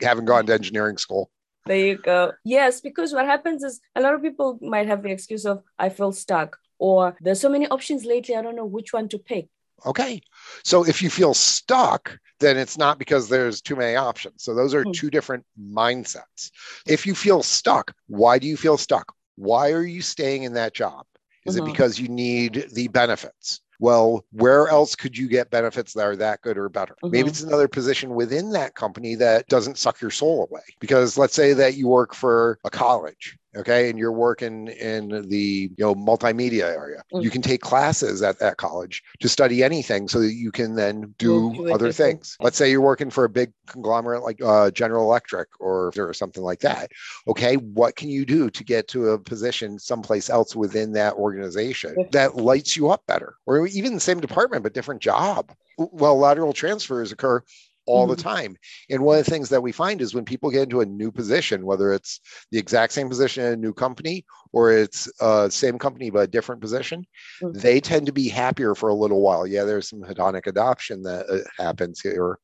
having 0.00 0.24
gone 0.24 0.46
to 0.46 0.54
engineering 0.54 0.98
school. 0.98 1.30
There 1.66 1.76
you 1.76 1.98
go. 1.98 2.32
Yes, 2.44 2.80
because 2.80 3.12
what 3.12 3.26
happens 3.26 3.62
is 3.62 3.80
a 3.94 4.00
lot 4.00 4.14
of 4.14 4.22
people 4.22 4.58
might 4.60 4.88
have 4.88 5.02
the 5.02 5.10
excuse 5.10 5.46
of 5.46 5.62
I 5.78 5.90
feel 5.90 6.10
stuck 6.10 6.58
or 6.82 7.16
there's 7.20 7.40
so 7.40 7.48
many 7.48 7.68
options 7.68 8.04
lately, 8.04 8.34
I 8.34 8.42
don't 8.42 8.56
know 8.56 8.64
which 8.64 8.92
one 8.92 9.08
to 9.10 9.18
pick. 9.18 9.46
Okay. 9.86 10.20
So 10.64 10.84
if 10.86 11.02
you 11.02 11.10
feel 11.10 11.34
stuck, 11.34 12.18
then 12.40 12.56
it's 12.56 12.78
not 12.78 12.98
because 12.98 13.28
there's 13.28 13.60
too 13.60 13.76
many 13.76 13.96
options. 13.96 14.42
So 14.42 14.54
those 14.54 14.74
are 14.74 14.84
mm. 14.84 14.92
two 14.92 15.10
different 15.10 15.44
mindsets. 15.60 16.50
If 16.86 17.06
you 17.06 17.14
feel 17.14 17.42
stuck, 17.42 17.94
why 18.08 18.38
do 18.38 18.46
you 18.46 18.56
feel 18.56 18.76
stuck? 18.76 19.14
Why 19.36 19.70
are 19.72 19.84
you 19.84 20.02
staying 20.02 20.42
in 20.42 20.54
that 20.54 20.74
job? 20.74 21.06
Is 21.46 21.56
mm-hmm. 21.56 21.66
it 21.66 21.70
because 21.70 21.98
you 21.98 22.08
need 22.08 22.66
the 22.72 22.88
benefits? 22.88 23.60
Well, 23.80 24.24
where 24.30 24.68
else 24.68 24.94
could 24.94 25.18
you 25.18 25.26
get 25.26 25.50
benefits 25.50 25.92
that 25.94 26.06
are 26.06 26.16
that 26.16 26.40
good 26.42 26.56
or 26.56 26.68
better? 26.68 26.94
Mm-hmm. 27.02 27.10
Maybe 27.10 27.28
it's 27.28 27.42
another 27.42 27.66
position 27.66 28.14
within 28.14 28.50
that 28.52 28.76
company 28.76 29.16
that 29.16 29.48
doesn't 29.48 29.78
suck 29.78 30.00
your 30.00 30.12
soul 30.12 30.46
away. 30.48 30.62
Because 30.78 31.18
let's 31.18 31.34
say 31.34 31.52
that 31.54 31.74
you 31.74 31.88
work 31.88 32.14
for 32.14 32.58
a 32.64 32.70
college 32.70 33.36
okay 33.56 33.90
and 33.90 33.98
you're 33.98 34.12
working 34.12 34.68
in 34.68 35.28
the 35.28 35.70
you 35.76 35.84
know 35.84 35.94
multimedia 35.94 36.64
area. 36.64 37.02
Mm-hmm. 37.12 37.22
you 37.22 37.30
can 37.30 37.42
take 37.42 37.60
classes 37.60 38.22
at 38.22 38.38
that 38.38 38.56
college 38.56 39.02
to 39.20 39.28
study 39.28 39.62
anything 39.62 40.08
so 40.08 40.20
that 40.20 40.32
you 40.32 40.50
can 40.50 40.74
then 40.74 41.14
do 41.18 41.70
other 41.70 41.92
things. 41.92 42.36
let's 42.40 42.56
say 42.56 42.70
you're 42.70 42.80
working 42.80 43.10
for 43.10 43.24
a 43.24 43.28
big 43.28 43.52
conglomerate 43.66 44.22
like 44.22 44.40
uh, 44.42 44.70
general 44.70 45.04
electric 45.04 45.48
or, 45.60 45.92
or 45.96 46.14
something 46.14 46.42
like 46.42 46.60
that. 46.60 46.90
Okay 47.26 47.56
what 47.56 47.96
can 47.96 48.08
you 48.08 48.24
do 48.24 48.50
to 48.50 48.64
get 48.64 48.88
to 48.88 49.10
a 49.10 49.18
position 49.18 49.78
someplace 49.78 50.30
else 50.30 50.56
within 50.56 50.92
that 50.92 51.14
organization 51.14 51.94
that 52.12 52.36
lights 52.36 52.76
you 52.76 52.90
up 52.90 53.06
better? 53.06 53.36
Or 53.46 53.66
even 53.66 53.94
the 53.94 54.00
same 54.00 54.20
department 54.20 54.62
but 54.62 54.74
different 54.74 55.02
job. 55.02 55.52
Well 55.78 56.18
lateral 56.18 56.52
transfers 56.52 57.12
occur 57.12 57.42
all 57.86 58.06
mm-hmm. 58.06 58.16
the 58.16 58.22
time. 58.22 58.56
And 58.90 59.02
one 59.02 59.18
of 59.18 59.24
the 59.24 59.30
things 59.30 59.48
that 59.50 59.62
we 59.62 59.72
find 59.72 60.00
is 60.00 60.14
when 60.14 60.24
people 60.24 60.50
get 60.50 60.64
into 60.64 60.80
a 60.80 60.86
new 60.86 61.10
position, 61.10 61.66
whether 61.66 61.92
it's 61.92 62.20
the 62.50 62.58
exact 62.58 62.92
same 62.92 63.08
position 63.08 63.44
in 63.44 63.52
a 63.52 63.56
new 63.56 63.72
company 63.72 64.24
or 64.52 64.70
it's 64.70 65.10
uh 65.20 65.48
same 65.48 65.78
company 65.78 66.10
but 66.10 66.20
a 66.20 66.26
different 66.26 66.60
position, 66.60 67.04
mm-hmm. 67.42 67.58
they 67.58 67.80
tend 67.80 68.06
to 68.06 68.12
be 68.12 68.28
happier 68.28 68.74
for 68.74 68.88
a 68.88 68.94
little 68.94 69.20
while. 69.20 69.46
Yeah, 69.46 69.64
there's 69.64 69.88
some 69.88 70.02
hedonic 70.02 70.46
adoption 70.46 71.02
that 71.02 71.26
uh, 71.28 71.62
happens 71.62 72.00
here, 72.00 72.38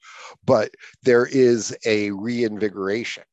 but 0.45 0.71
there 1.03 1.27
is 1.27 1.77
a 1.85 2.11
reinvigoration. 2.11 3.25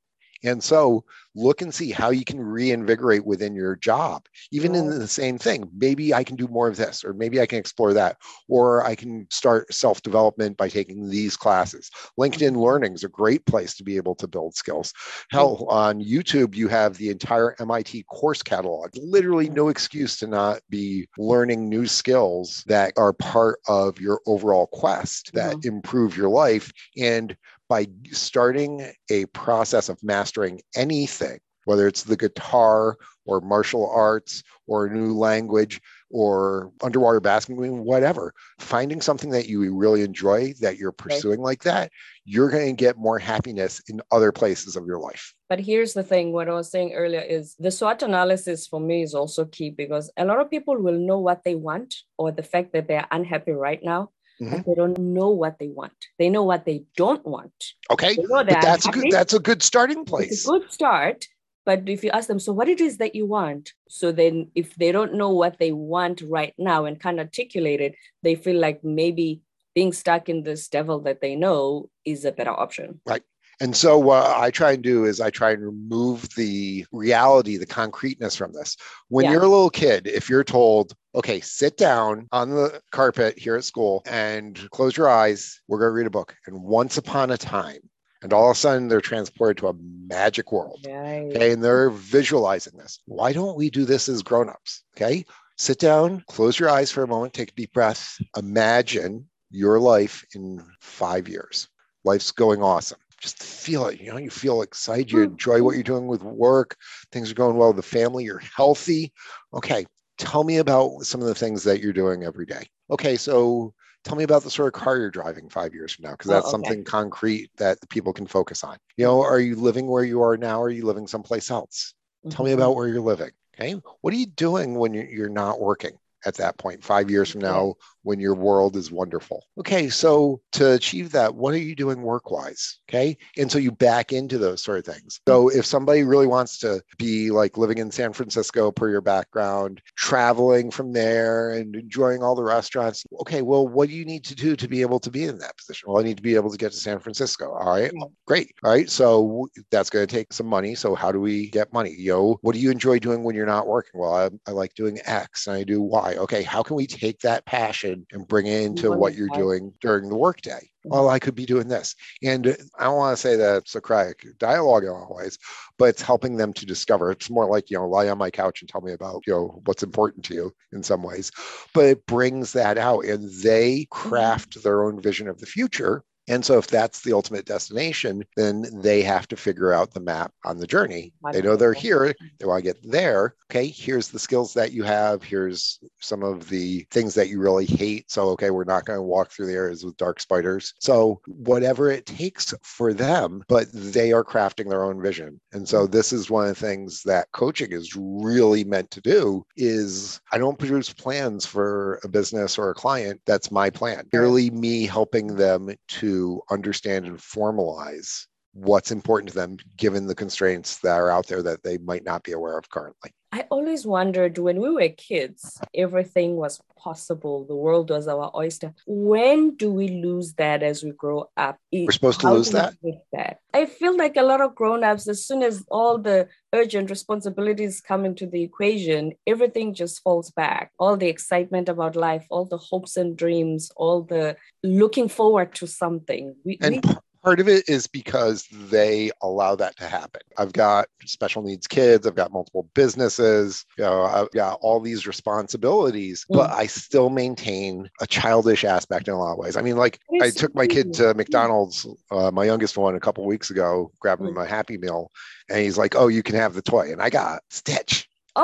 And 0.44 0.64
so 0.64 1.04
look 1.36 1.62
and 1.62 1.74
see 1.74 1.92
how 1.92 2.10
you 2.10 2.24
can 2.24 2.40
reinvigorate 2.40 3.26
within 3.26 3.56
your 3.56 3.76
job, 3.76 4.26
even 4.52 4.74
in 4.74 4.90
the 4.90 5.08
same 5.08 5.38
thing. 5.38 5.70
Maybe 5.76 6.14
I 6.14 6.24
can 6.24 6.36
do 6.36 6.48
more 6.48 6.68
of 6.68 6.78
this, 6.78 7.04
or 7.04 7.14
maybe 7.14 7.42
I 7.42 7.46
can 7.46 7.60
explore 7.60 7.94
that, 7.94 8.18
or 8.48 8.86
I 8.86 8.96
can 8.96 9.28
start 9.30 9.74
self 9.74 10.02
development 10.02 10.58
by 10.58 10.70
taking 10.70 11.10
these 11.10 11.36
classes. 11.36 11.90
LinkedIn 12.20 12.52
mm-hmm. 12.52 12.66
Learning 12.66 12.94
is 12.94 13.04
a 13.04 13.10
great 13.10 13.46
place 13.46 13.76
to 13.76 13.84
be 13.84 13.98
able 13.98 14.16
to 14.16 14.28
build 14.28 14.56
skills. 14.56 14.94
Hell, 15.30 15.66
on 15.70 16.02
YouTube, 16.02 16.56
you 16.56 16.68
have 16.68 16.98
the 16.98 17.10
entire 17.10 17.56
MIT 17.60 18.04
course 18.04 18.42
catalog. 18.42 18.92
Literally, 18.96 19.50
no 19.50 19.70
excuse 19.70 20.18
to 20.18 20.28
not 20.28 20.62
be 20.70 21.08
learning 21.18 21.70
new 21.70 21.86
skills 21.86 22.64
that 22.68 22.94
are 22.98 23.14
part 23.14 23.60
of 23.68 24.00
your 24.00 24.22
overall 24.26 24.68
quest 24.68 25.32
that 25.34 25.58
mm-hmm. 25.58 25.76
improve 25.76 26.18
your 26.18 26.30
life. 26.30 26.72
And 26.98 27.36
by 27.70 27.88
starting 28.12 28.92
a 29.10 29.26
process 29.28 29.90
of 29.90 30.04
mastering 30.04 30.62
anything, 30.76 31.40
whether 31.66 31.88
it's 31.88 32.04
the 32.04 32.18
guitar 32.18 32.98
or 33.26 33.42
martial 33.42 33.90
arts 33.90 34.44
or 34.68 34.86
a 34.86 34.94
new 34.94 35.14
language 35.14 35.82
or 36.12 36.72
underwater 36.84 37.20
basking, 37.20 37.84
whatever, 37.84 38.34
finding 38.60 39.02
something 39.02 39.32
that 39.32 39.48
you 39.48 39.76
really 39.76 40.02
enjoy 40.02 40.54
that 40.62 40.78
you're 40.78 40.92
pursuing 40.92 41.42
like 41.42 41.64
that, 41.64 41.92
you're 42.24 42.50
going 42.50 42.68
to 42.68 42.80
get 42.80 42.98
more 42.98 43.20
happiness 43.20 43.82
in 43.90 44.00
other 44.12 44.32
places 44.32 44.76
of 44.76 44.86
your 44.86 45.00
life. 45.00 45.34
But 45.50 45.60
here's 45.60 45.94
the 45.94 46.04
thing 46.04 46.32
what 46.32 46.48
I 46.48 46.54
was 46.54 46.72
saying 46.72 46.94
earlier 46.94 47.22
is 47.22 47.56
the 47.60 47.72
SWOT 47.72 48.04
analysis 48.04 48.68
for 48.68 48.80
me 48.80 49.02
is 49.02 49.14
also 49.14 49.46
key 49.46 49.72
because 49.72 50.12
a 50.18 50.26
lot 50.26 50.40
of 50.40 50.50
people 50.50 50.78
will 50.78 51.00
know 51.00 51.20
what 51.20 51.44
they 51.44 51.56
want 51.56 51.96
or 52.18 52.32
the 52.32 52.44
fact 52.44 52.74
that 52.74 52.88
they're 52.88 53.08
unhappy 53.12 53.52
right 53.52 53.84
now. 53.84 54.12
Mm-hmm. 54.42 54.70
They 54.70 54.76
don't 54.76 54.98
know 54.98 55.30
what 55.30 55.60
they 55.60 55.70
want. 55.70 55.94
They 56.20 56.30
know 56.30 56.44
what 56.44 56.66
they 56.66 56.84
don't 56.98 57.26
want. 57.26 57.54
Okay, 57.90 58.18
but 58.30 58.48
that's 58.48 58.88
a 58.88 58.92
good 58.92 59.08
that's 59.10 59.34
a 59.34 59.40
good 59.40 59.64
starting 59.64 60.06
place. 60.06 60.32
It's 60.32 60.48
a 60.48 60.52
good 60.52 60.72
start, 60.72 61.28
but 61.66 61.90
if 61.90 62.04
you 62.04 62.12
ask 62.12 62.28
them, 62.28 62.40
so 62.40 62.54
what 62.54 62.70
it 62.70 62.80
is 62.80 62.98
that 62.98 63.16
you 63.16 63.26
want? 63.26 63.74
So 63.90 64.12
then 64.12 64.52
if 64.56 64.76
they 64.76 64.92
don't 64.92 65.16
know 65.16 65.32
what 65.32 65.58
they 65.60 65.72
want 65.72 66.22
right 66.22 66.54
now 66.58 66.86
and 66.86 67.00
can't 67.00 67.20
articulate 67.20 67.82
it, 67.82 67.96
they 68.24 68.36
feel 68.36 68.60
like 68.60 68.84
maybe 68.84 69.42
being 69.74 69.92
stuck 69.92 70.30
in 70.30 70.44
this 70.44 70.68
devil 70.68 71.00
that 71.02 71.22
they 71.22 71.36
know 71.36 71.90
is 72.06 72.24
a 72.24 72.32
better 72.32 72.52
option. 72.52 73.02
Right. 73.06 73.24
And 73.62 73.76
so 73.76 73.98
what 73.98 74.26
I 74.26 74.52
try 74.52 74.74
and 74.74 74.84
do 74.84 75.06
is 75.06 75.22
I 75.22 75.30
try 75.30 75.52
and 75.52 75.64
remove 75.64 76.28
the 76.36 76.86
reality, 76.92 77.58
the 77.58 77.66
concreteness 77.66 78.36
from 78.36 78.52
this. 78.54 78.76
When 79.08 79.26
yeah. 79.26 79.32
you're 79.32 79.44
a 79.44 79.48
little 79.48 79.70
kid, 79.70 80.08
if 80.08 80.30
you're 80.30 80.44
told, 80.44 80.94
okay, 81.16 81.40
sit 81.42 81.78
down 81.78 82.28
on 82.32 82.50
the 82.50 82.82
carpet 82.92 83.40
here 83.40 83.56
at 83.56 83.64
school 83.64 84.04
and 84.06 84.70
close 84.72 84.96
your 84.96 85.10
eyes, 85.10 85.60
we're 85.68 85.80
going 85.80 85.90
to 85.90 85.94
read 85.94 86.08
a 86.08 86.12
book. 86.12 86.36
And 86.46 86.62
once 86.62 86.98
upon 86.98 87.32
a 87.32 87.38
time, 87.38 87.80
and 88.22 88.34
all 88.34 88.50
of 88.50 88.58
a 88.58 88.60
sudden 88.60 88.88
they're 88.88 89.02
transported 89.02 89.58
to 89.58 89.68
a 89.68 89.76
magic 90.08 90.52
world. 90.52 90.80
Right. 90.86 91.32
Okay. 91.36 91.52
And 91.52 91.64
they're 91.64 91.92
visualizing 91.92 92.78
this. 92.78 93.00
Why 93.06 93.32
don't 93.32 93.58
we 93.58 93.70
do 93.70 93.86
this 93.86 94.10
as 94.10 94.24
grown-ups? 94.24 94.84
Okay. 94.96 95.26
Sit 95.58 95.80
down, 95.80 96.24
close 96.28 96.60
your 96.60 96.70
eyes 96.70 96.92
for 96.92 97.04
a 97.04 97.08
moment, 97.08 97.34
take 97.34 97.52
a 97.52 97.56
deep 97.56 97.74
breath. 97.74 98.18
Imagine 98.36 99.28
your 99.52 99.80
life 99.80 100.26
in 100.34 100.62
five 100.82 101.30
years. 101.30 101.70
Life's 102.04 102.32
going 102.32 102.62
awesome. 102.62 103.00
Just 103.22 103.42
feel 103.42 103.88
it. 103.88 104.02
You 104.02 104.12
know, 104.12 104.18
you 104.18 104.30
feel 104.30 104.62
excited. 104.62 105.12
You 105.12 105.20
hmm. 105.20 105.32
enjoy 105.32 105.64
what 105.64 105.76
you're 105.76 105.84
doing 105.84 106.08
with 106.08 106.24
work. 106.24 106.76
Things 107.12 107.32
are 107.32 107.36
going 107.36 107.56
well 107.56 107.70
with 107.70 107.78
the 107.78 107.84
family. 107.84 108.26
You're 108.26 108.42
healthy. 108.56 109.14
Okay. 109.54 109.86
Tell 110.18 110.44
me 110.44 110.58
about 110.58 111.02
some 111.02 111.22
of 111.22 111.28
the 111.28 111.36
things 111.36 111.64
that 111.64 111.82
you're 111.82 111.94
doing 111.94 112.24
every 112.24 112.46
day. 112.46 112.68
Okay. 112.90 113.18
So 113.18 113.74
tell 114.06 114.16
me 114.16 114.24
about 114.24 114.44
the 114.44 114.52
sort 114.52 114.74
of 114.74 114.80
car 114.80 114.98
you're 114.98 115.12
driving 115.12 115.50
five 115.50 115.74
years 115.74 115.94
from 115.94 116.04
now 116.04 116.12
because 116.12 116.30
that's 116.30 116.46
oh, 116.46 116.50
okay. 116.50 116.52
something 116.52 116.84
concrete 116.84 117.50
that 117.58 117.78
people 117.90 118.14
can 118.14 118.28
focus 118.28 118.64
on 118.64 118.78
you 118.96 119.04
know 119.04 119.20
are 119.20 119.40
you 119.40 119.56
living 119.56 119.88
where 119.88 120.04
you 120.04 120.22
are 120.22 120.38
now 120.38 120.62
or 120.62 120.66
are 120.66 120.70
you 120.70 120.86
living 120.86 121.08
someplace 121.08 121.52
else 121.52 121.94
mm-hmm. 122.24 122.30
tell 122.30 122.46
me 122.46 122.52
mm-hmm. 122.52 122.62
about 122.62 122.76
where 122.76 122.88
you're 122.88 123.02
living 123.02 123.32
okay 123.56 123.74
what 124.02 124.14
are 124.14 124.18
you 124.18 124.28
doing 124.28 124.76
when 124.76 124.94
you're 124.94 125.28
not 125.28 125.60
working 125.60 125.98
at 126.24 126.36
that 126.36 126.58
point 126.58 126.84
five 126.84 127.10
years 127.10 127.32
from 127.32 127.42
now 127.42 127.74
when 128.06 128.20
your 128.20 128.36
world 128.36 128.76
is 128.76 128.92
wonderful. 128.92 129.44
Okay, 129.60 129.90
so 129.90 130.42
to 130.54 130.74
achieve 130.74 131.12
that, 131.12 131.36
what 131.36 131.54
are 131.54 131.60
you 131.60 131.76
doing 131.76 132.02
work 132.02 132.32
wise? 132.32 132.80
Okay, 132.90 133.18
and 133.38 133.52
so 133.52 133.60
you 133.60 133.72
back 133.72 134.14
into 134.14 134.38
those 134.38 134.64
sort 134.64 134.80
of 134.80 134.86
things. 134.86 135.20
So 135.28 135.50
if 135.50 135.66
somebody 135.66 136.04
really 136.04 136.28
wants 136.28 136.58
to 136.60 136.82
be 136.98 137.32
like 137.32 137.58
living 137.58 137.78
in 137.78 137.92
San 137.92 138.14
Francisco 138.14 138.72
per 138.72 138.90
your 138.90 139.02
background, 139.02 139.82
traveling 139.96 140.72
from 140.72 140.94
there 140.94 141.52
and 141.52 141.76
enjoying 141.76 142.24
all 142.24 142.36
the 142.36 142.44
restaurants, 142.44 143.04
okay, 143.22 143.42
well, 143.42 143.68
what 143.68 143.90
do 143.90 143.96
you 143.96 144.06
need 144.06 144.24
to 144.26 144.36
do 144.36 144.56
to 144.56 144.68
be 144.68 144.82
able 144.82 145.00
to 145.00 145.12
be 145.12 145.26
in 145.26 145.38
that 145.40 145.58
position? 145.58 145.92
Well, 145.92 146.02
I 146.02 146.06
need 146.06 146.18
to 146.18 146.24
be 146.24 146.36
able 146.36 146.52
to 146.52 146.58
get 146.58 146.72
to 146.72 146.78
San 146.78 147.00
Francisco. 147.00 147.52
All 147.52 147.76
right, 147.76 147.92
great. 148.26 148.52
All 148.64 148.72
right, 148.72 148.90
so 148.90 149.48
that's 149.72 149.90
going 149.90 150.06
to 150.06 150.16
take 150.16 150.34
some 150.34 150.48
money. 150.48 150.76
So 150.76 150.96
how 150.96 151.12
do 151.12 151.20
we 151.20 151.50
get 151.50 151.72
money? 151.72 151.96
Know, 151.98 152.38
what 152.42 152.54
do 152.54 152.60
you 152.60 152.72
enjoy 152.72 153.00
doing 153.00 153.24
when 153.24 153.36
you're 153.36 153.46
not 153.46 153.68
working? 153.68 154.00
Well, 154.00 154.14
I, 154.14 154.30
I 154.48 154.52
like 154.52 154.74
doing 154.74 155.00
X 155.06 155.48
and 155.48 155.56
I 155.56 155.64
do 155.64 155.82
Y. 155.82 156.16
Okay, 156.18 156.44
how 156.44 156.64
can 156.64 156.76
we 156.76 156.88
take 156.88 157.20
that 157.20 157.46
passion 157.46 157.95
and 158.12 158.28
bring 158.28 158.48
it 158.48 158.64
into 158.64 158.92
what 158.92 159.16
you're 159.16 159.30
doing 159.30 159.74
during 159.82 160.10
the 160.10 160.16
workday. 160.16 160.70
Well, 160.84 161.10
I 161.10 161.20
could 161.20 161.36
be 161.36 161.46
doing 161.46 161.68
this. 161.68 161.96
And 162.24 162.56
I 162.78 162.84
don't 162.84 162.98
want 162.98 163.18
to 163.18 163.22
say 163.22 163.36
that 163.36 163.68
Socratic 163.68 164.26
dialogue 164.38 164.84
in 164.84 164.90
all 164.90 165.16
ways, 165.18 165.38
but 165.78 165.86
it's 165.90 166.02
helping 166.02 166.38
them 166.38 166.54
to 166.54 166.66
discover. 166.66 167.12
It's 167.12 167.30
more 167.30 167.50
like, 167.50 167.72
you 167.72 167.78
know, 167.78 167.88
lie 167.88 168.10
on 168.10 168.18
my 168.18 168.30
couch 168.30 168.62
and 168.62 168.70
tell 168.70 168.82
me 168.82 168.94
about, 168.94 169.24
you 169.26 169.34
know, 169.34 169.62
what's 169.66 169.84
important 169.84 170.26
to 170.26 170.36
you 170.36 170.54
in 170.74 170.84
some 170.84 171.02
ways. 171.02 171.32
But 171.74 171.86
it 171.86 172.06
brings 172.06 172.54
that 172.54 172.78
out 172.78 173.06
and 173.06 173.32
they 173.42 173.88
mm-hmm. 173.92 174.10
craft 174.10 174.64
their 174.64 174.84
own 174.86 175.02
vision 175.02 175.28
of 175.28 175.40
the 175.40 175.48
future 175.48 176.04
and 176.28 176.44
so, 176.44 176.58
if 176.58 176.68
that's 176.68 177.02
the 177.02 177.14
ultimate 177.14 177.46
destination, 177.46 178.24
then 178.36 178.66
they 178.74 179.04
have 179.04 179.28
to 179.28 179.36
figure 179.36 179.74
out 179.74 179.94
the 179.94 180.00
map 180.00 180.34
on 180.44 180.58
the 180.58 180.68
journey. 180.68 181.14
They 181.32 181.42
know 181.42 181.56
they're 181.56 181.74
here, 181.74 182.16
they 182.40 182.46
want 182.46 182.64
to 182.64 182.74
get 182.74 182.92
there. 182.92 183.36
Okay, 183.52 183.68
here's 183.68 184.10
the 184.10 184.18
skills 184.18 184.54
that 184.56 184.72
you 184.72 184.84
have. 184.84 185.22
Here's 185.22 185.80
some 186.00 186.24
of 186.24 186.50
the 186.50 186.86
things 186.90 187.14
that 187.14 187.30
you 187.30 187.40
really 187.40 187.66
hate. 187.66 188.10
So, 188.10 188.30
okay, 188.30 188.50
we're 188.50 188.64
not 188.64 188.86
going 188.86 188.98
to 188.98 189.04
walk 189.04 189.30
through 189.30 189.46
the 189.48 189.54
areas 189.54 189.86
with 189.86 189.98
dark 189.98 190.20
spiders. 190.20 190.74
So, 190.80 191.22
whatever 191.28 191.92
it 191.92 192.08
takes 192.08 192.54
for 192.64 192.92
them, 192.94 193.44
but 193.48 193.68
they 193.72 194.12
are 194.12 194.24
crafting 194.24 194.68
their 194.68 194.84
own 194.84 195.02
vision. 195.02 195.40
And 195.54 195.70
so, 195.70 195.86
this 195.86 196.12
is 196.12 196.32
one 196.32 196.48
of 196.48 196.58
the 196.58 196.66
things 196.66 197.04
that 197.04 197.32
coaching 197.34 197.72
is 197.72 197.96
really 197.96 198.64
meant 198.64 198.90
to 198.92 199.02
do 199.02 199.46
is 199.58 200.20
I 200.32 200.40
don't 200.40 200.58
produce 200.58 200.92
plans 200.92 201.46
for 201.46 202.00
a 202.04 202.08
business 202.08 202.58
or 202.58 202.72
a 202.72 202.76
client. 202.76 203.22
That's 203.28 203.52
my 203.52 203.70
plan. 203.70 204.08
Merely 204.12 204.50
me 204.50 204.88
helping 204.88 205.36
them 205.36 205.76
to 205.88 206.15
understand 206.50 207.06
and 207.06 207.18
formalize 207.20 208.28
what's 208.56 208.90
important 208.90 209.30
to 209.30 209.36
them 209.36 209.58
given 209.76 210.08
the 210.08 210.16
constraints 210.16 210.78
that 210.78 210.98
are 210.98 211.12
out 211.12 211.28
there 211.28 211.44
that 211.44 211.62
they 211.64 211.78
might 211.78 212.06
not 212.06 212.24
be 212.24 212.32
aware 212.32 212.58
of 212.58 212.70
currently. 212.70 213.12
I 213.34 213.46
always 213.52 213.86
wondered 213.86 214.38
when 214.38 214.62
we 214.62 214.70
were 214.70 214.88
kids, 214.88 215.60
everything 215.74 216.38
was 216.38 216.62
possible. 216.78 217.44
The 217.44 217.56
world 217.56 217.90
was 217.90 218.08
our 218.08 218.32
oyster. 218.34 218.74
When 218.88 219.58
do 219.58 219.70
we 219.74 219.90
lose 219.90 220.36
that 220.36 220.64
as 220.64 220.86
we 220.86 220.92
grow 220.92 221.30
up? 221.36 221.58
We're 221.74 221.92
supposed 221.92 222.22
to 222.22 222.32
lose 222.32 222.52
that? 222.52 222.76
that? 223.12 223.40
I 223.54 223.66
feel 223.66 223.98
like 223.98 224.16
a 224.16 224.22
lot 224.22 224.40
of 224.40 224.56
grown-ups, 224.56 225.10
as 225.10 225.26
soon 225.26 225.44
as 225.44 225.66
all 225.70 225.98
the 225.98 226.30
urgent 226.54 226.90
responsibilities 226.90 227.82
come 227.82 228.06
into 228.06 228.26
the 228.26 228.42
equation, 228.42 229.12
everything 229.28 229.74
just 229.74 230.02
falls 230.02 230.32
back. 230.32 230.72
All 230.80 230.96
the 230.96 231.10
excitement 231.10 231.68
about 231.68 231.98
life, 231.98 232.26
all 232.30 232.46
the 232.46 232.58
hopes 232.58 232.96
and 232.96 233.18
dreams, 233.18 233.70
all 233.76 234.04
the 234.04 234.38
looking 234.64 235.10
forward 235.10 235.54
to 235.56 235.68
something. 235.68 236.36
We, 236.46 236.58
and 236.62 236.76
we, 236.86 236.96
part 237.26 237.40
of 237.40 237.50
it 237.50 237.68
is 237.68 237.88
because 237.88 238.48
they 238.52 239.10
allow 239.24 239.56
that 239.56 239.76
to 239.78 239.88
happen. 239.88 240.22
I've 240.38 240.54
got 240.54 240.88
special 241.06 241.42
needs 241.42 241.66
kids, 241.66 242.06
I've 242.06 242.16
got 242.16 242.32
multiple 242.32 242.70
businesses, 242.76 243.66
you 243.80 243.84
know, 243.84 244.04
I've 244.04 244.30
got 244.30 244.60
all 244.62 244.80
these 244.80 245.08
responsibilities, 245.08 246.24
mm. 246.30 246.38
but 246.38 246.52
I 246.52 246.68
still 246.68 247.10
maintain 247.10 247.90
a 248.00 248.06
childish 248.06 248.64
aspect 248.64 249.08
in 249.08 249.16
a 249.16 249.18
lot 249.18 249.34
of 249.34 249.40
ways. 249.40 249.58
I 249.58 249.64
mean, 249.64 249.76
like 249.76 250.00
I 250.22 250.30
took 250.30 250.54
my 250.54 250.68
kid 250.68 250.94
to 250.94 251.16
McDonald's, 251.16 251.88
uh, 252.12 252.30
my 252.30 252.44
youngest 252.46 252.78
one, 252.78 252.94
a 252.96 253.00
couple 253.00 253.26
weeks 253.26 253.50
ago, 253.50 253.92
grabbed 254.00 254.22
him 254.22 254.36
mm. 254.36 254.44
a 254.44 254.46
Happy 254.46 254.78
Meal, 254.78 255.10
and 255.50 255.60
he's 255.60 255.80
like, 255.80 255.96
"Oh, 255.96 256.08
you 256.08 256.22
can 256.22 256.36
have 256.36 256.54
the 256.54 256.62
toy," 256.62 256.92
and 256.92 257.02
I 257.02 257.10
got 257.10 257.42
Stitch. 257.50 258.08
Oh, 258.36 258.44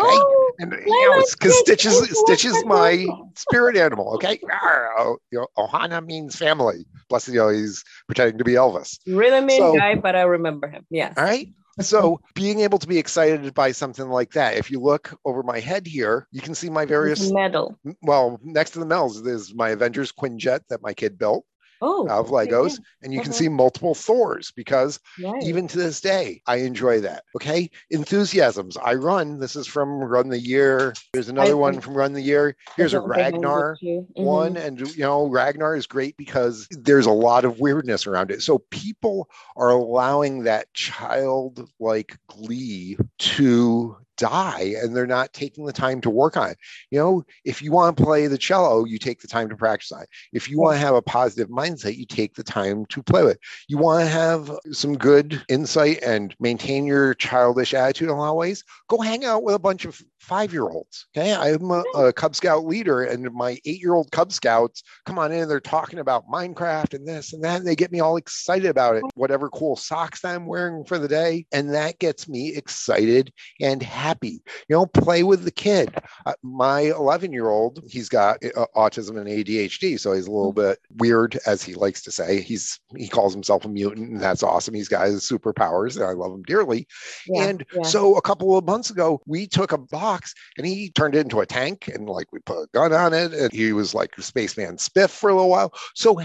and 0.59 0.71
you 0.71 1.09
know, 1.09 1.23
because 1.31 1.57
Stitch 1.59 1.85
is 1.85 2.19
Stitch 2.19 2.45
is 2.45 2.65
my 2.65 3.05
spirit 3.35 3.77
animal. 3.77 4.13
Okay, 4.15 4.39
oh, 4.51 5.17
you 5.31 5.39
know, 5.39 5.47
Ohana 5.57 6.05
means 6.05 6.35
family. 6.35 6.85
Plus, 7.09 7.27
you 7.27 7.35
know, 7.35 7.49
he's 7.49 7.83
pretending 8.07 8.37
to 8.37 8.43
be 8.43 8.53
Elvis. 8.53 8.99
Really 9.07 9.41
mean 9.41 9.59
so, 9.59 9.75
guy, 9.75 9.95
but 9.95 10.15
I 10.15 10.21
remember 10.21 10.67
him. 10.67 10.85
Yeah. 10.89 11.13
All 11.17 11.23
right. 11.23 11.47
So 11.79 12.19
being 12.35 12.59
able 12.59 12.79
to 12.79 12.87
be 12.87 12.97
excited 12.97 13.53
by 13.53 13.71
something 13.71 14.09
like 14.09 14.33
that, 14.33 14.57
if 14.57 14.69
you 14.69 14.79
look 14.79 15.17
over 15.25 15.41
my 15.41 15.59
head 15.59 15.87
here, 15.87 16.27
you 16.31 16.41
can 16.41 16.53
see 16.53 16.69
my 16.69 16.85
various 16.85 17.31
medal. 17.31 17.79
Well, 18.01 18.39
next 18.43 18.71
to 18.71 18.79
the 18.79 18.85
medals 18.85 19.25
is 19.25 19.53
my 19.55 19.69
Avengers 19.69 20.11
Quinjet 20.11 20.61
that 20.69 20.81
my 20.81 20.93
kid 20.93 21.17
built 21.17 21.45
oh, 21.81 22.07
of 22.07 22.29
Legos, 22.29 22.73
okay. 22.73 22.83
and 23.03 23.13
you 23.13 23.19
uh-huh. 23.19 23.25
can 23.25 23.33
see 23.33 23.49
multiple 23.49 23.95
Thors 23.95 24.51
because 24.51 24.99
right. 25.23 25.43
even 25.43 25.67
to 25.67 25.77
this 25.77 26.01
day, 26.01 26.41
I 26.47 26.57
enjoy 26.57 27.01
that. 27.01 27.23
Okay, 27.35 27.69
enthusiasms. 27.89 28.77
I 28.77 28.95
run. 28.95 29.39
This 29.39 29.55
is 29.55 29.67
from 29.67 30.03
Run 30.03 30.29
the 30.29 30.39
Year. 30.39 30.93
There's 31.13 31.29
another 31.29 31.51
I, 31.51 31.55
one 31.55 31.81
from 31.81 31.95
Run 31.95 32.13
the 32.13 32.21
Year. 32.21 32.55
Here's 32.75 32.93
a 32.93 32.99
Ragnar 32.99 33.77
mm-hmm. 33.83 34.23
one, 34.23 34.57
and 34.57 34.79
you 34.79 35.03
know 35.03 35.27
Ragnar 35.27 35.75
is 35.75 35.87
great 35.87 36.17
because 36.17 36.67
there's 36.71 37.05
a 37.05 37.11
lot 37.11 37.45
of 37.45 37.59
weirdness 37.59 38.07
around 38.07 38.31
it. 38.31 38.41
So 38.41 38.59
people 38.69 39.29
are 39.55 39.69
allowing 39.69 40.43
that 40.43 40.73
childlike 40.73 42.17
glee 42.27 42.97
to 43.19 43.97
die 44.21 44.75
and 44.79 44.95
they're 44.95 45.07
not 45.07 45.33
taking 45.33 45.65
the 45.65 45.73
time 45.73 45.99
to 45.99 46.09
work 46.09 46.37
on 46.37 46.51
it. 46.51 46.57
You 46.91 46.99
know, 46.99 47.23
if 47.43 47.59
you 47.61 47.71
want 47.71 47.97
to 47.97 48.03
play 48.03 48.27
the 48.27 48.37
cello, 48.37 48.85
you 48.85 48.99
take 48.99 49.19
the 49.19 49.27
time 49.27 49.49
to 49.49 49.57
practice 49.57 49.91
on 49.91 50.03
it. 50.03 50.09
If 50.31 50.47
you 50.47 50.59
want 50.59 50.75
to 50.75 50.85
have 50.85 50.93
a 50.93 51.01
positive 51.01 51.49
mindset, 51.49 51.97
you 51.97 52.05
take 52.05 52.35
the 52.35 52.43
time 52.43 52.85
to 52.87 53.01
play 53.01 53.23
with. 53.23 53.39
You 53.67 53.79
want 53.79 54.03
to 54.03 54.07
have 54.07 54.51
some 54.71 54.95
good 54.95 55.43
insight 55.49 56.03
and 56.03 56.35
maintain 56.39 56.85
your 56.85 57.15
childish 57.15 57.73
attitude 57.73 58.09
in 58.09 58.15
a 58.15 58.17
lot 58.17 58.29
of 58.29 58.37
ways, 58.37 58.63
go 58.87 58.99
hang 58.99 59.25
out 59.25 59.41
with 59.41 59.55
a 59.55 59.59
bunch 59.59 59.85
of 59.85 59.99
five 60.21 60.53
year 60.53 60.69
olds. 60.69 61.07
Okay. 61.17 61.33
I'm 61.33 61.71
a, 61.71 61.83
a, 61.95 62.13
Cub 62.13 62.35
Scout 62.35 62.65
leader, 62.65 63.03
and 63.03 63.33
my 63.33 63.57
eight 63.65 63.81
year 63.81 63.95
old 63.95 64.11
Cub 64.11 64.31
Scouts 64.31 64.83
come 65.05 65.17
on 65.17 65.31
in. 65.31 65.49
They're 65.49 65.59
talking 65.59 65.99
about 65.99 66.29
Minecraft 66.29 66.93
and 66.93 67.07
this 67.07 67.33
and 67.33 67.43
that. 67.43 67.57
And 67.57 67.67
they 67.67 67.75
get 67.75 67.91
me 67.91 67.99
all 67.99 68.17
excited 68.17 68.67
about 68.67 68.95
it, 68.95 69.03
whatever 69.15 69.49
cool 69.49 69.75
socks 69.75 70.23
I'm 70.23 70.45
wearing 70.45 70.85
for 70.85 70.99
the 70.99 71.07
day. 71.07 71.45
And 71.51 71.73
that 71.73 71.99
gets 71.99 72.29
me 72.29 72.55
excited 72.55 73.33
and 73.59 73.81
happy. 73.81 74.41
You 74.69 74.75
know, 74.75 74.85
play 74.85 75.23
with 75.23 75.43
the 75.43 75.51
kid. 75.51 75.95
Uh, 76.25 76.33
my 76.43 76.81
11 76.81 77.33
year 77.33 77.49
old, 77.49 77.83
he's 77.89 78.07
got 78.07 78.37
uh, 78.45 78.67
autism 78.75 79.17
and 79.17 79.27
ADHD. 79.27 79.99
So 79.99 80.13
he's 80.13 80.27
a 80.27 80.31
little 80.31 80.53
bit 80.53 80.79
weird, 80.97 81.39
as 81.47 81.63
he 81.63 81.73
likes 81.73 82.03
to 82.03 82.11
say. 82.11 82.41
He's, 82.41 82.79
he 82.95 83.07
calls 83.07 83.33
himself 83.33 83.65
a 83.65 83.69
mutant, 83.69 84.11
and 84.11 84.21
that's 84.21 84.43
awesome. 84.43 84.75
He's 84.75 84.87
got 84.87 85.07
his 85.07 85.27
superpowers, 85.27 85.95
and 85.95 86.05
I 86.05 86.11
love 86.11 86.31
him 86.31 86.43
dearly. 86.43 86.87
Yeah, 87.27 87.45
and 87.45 87.65
yeah. 87.73 87.83
so 87.83 88.17
a 88.17 88.21
couple 88.21 88.55
of 88.55 88.65
months 88.65 88.91
ago, 88.91 89.19
we 89.25 89.47
took 89.47 89.71
a 89.71 89.77
box 90.11 90.33
and 90.57 90.65
he 90.65 90.89
turned 90.91 91.15
it 91.15 91.19
into 91.21 91.41
a 91.41 91.45
tank 91.45 91.87
and 91.87 92.09
like 92.09 92.31
we 92.31 92.39
put 92.39 92.63
a 92.63 92.67
gun 92.73 92.93
on 92.93 93.13
it 93.13 93.33
and 93.33 93.51
he 93.51 93.73
was 93.73 93.93
like 93.93 94.13
spaceman 94.19 94.77
spiff 94.77 95.09
for 95.09 95.29
a 95.29 95.33
little 95.33 95.49
while. 95.49 95.73
So 95.95 96.21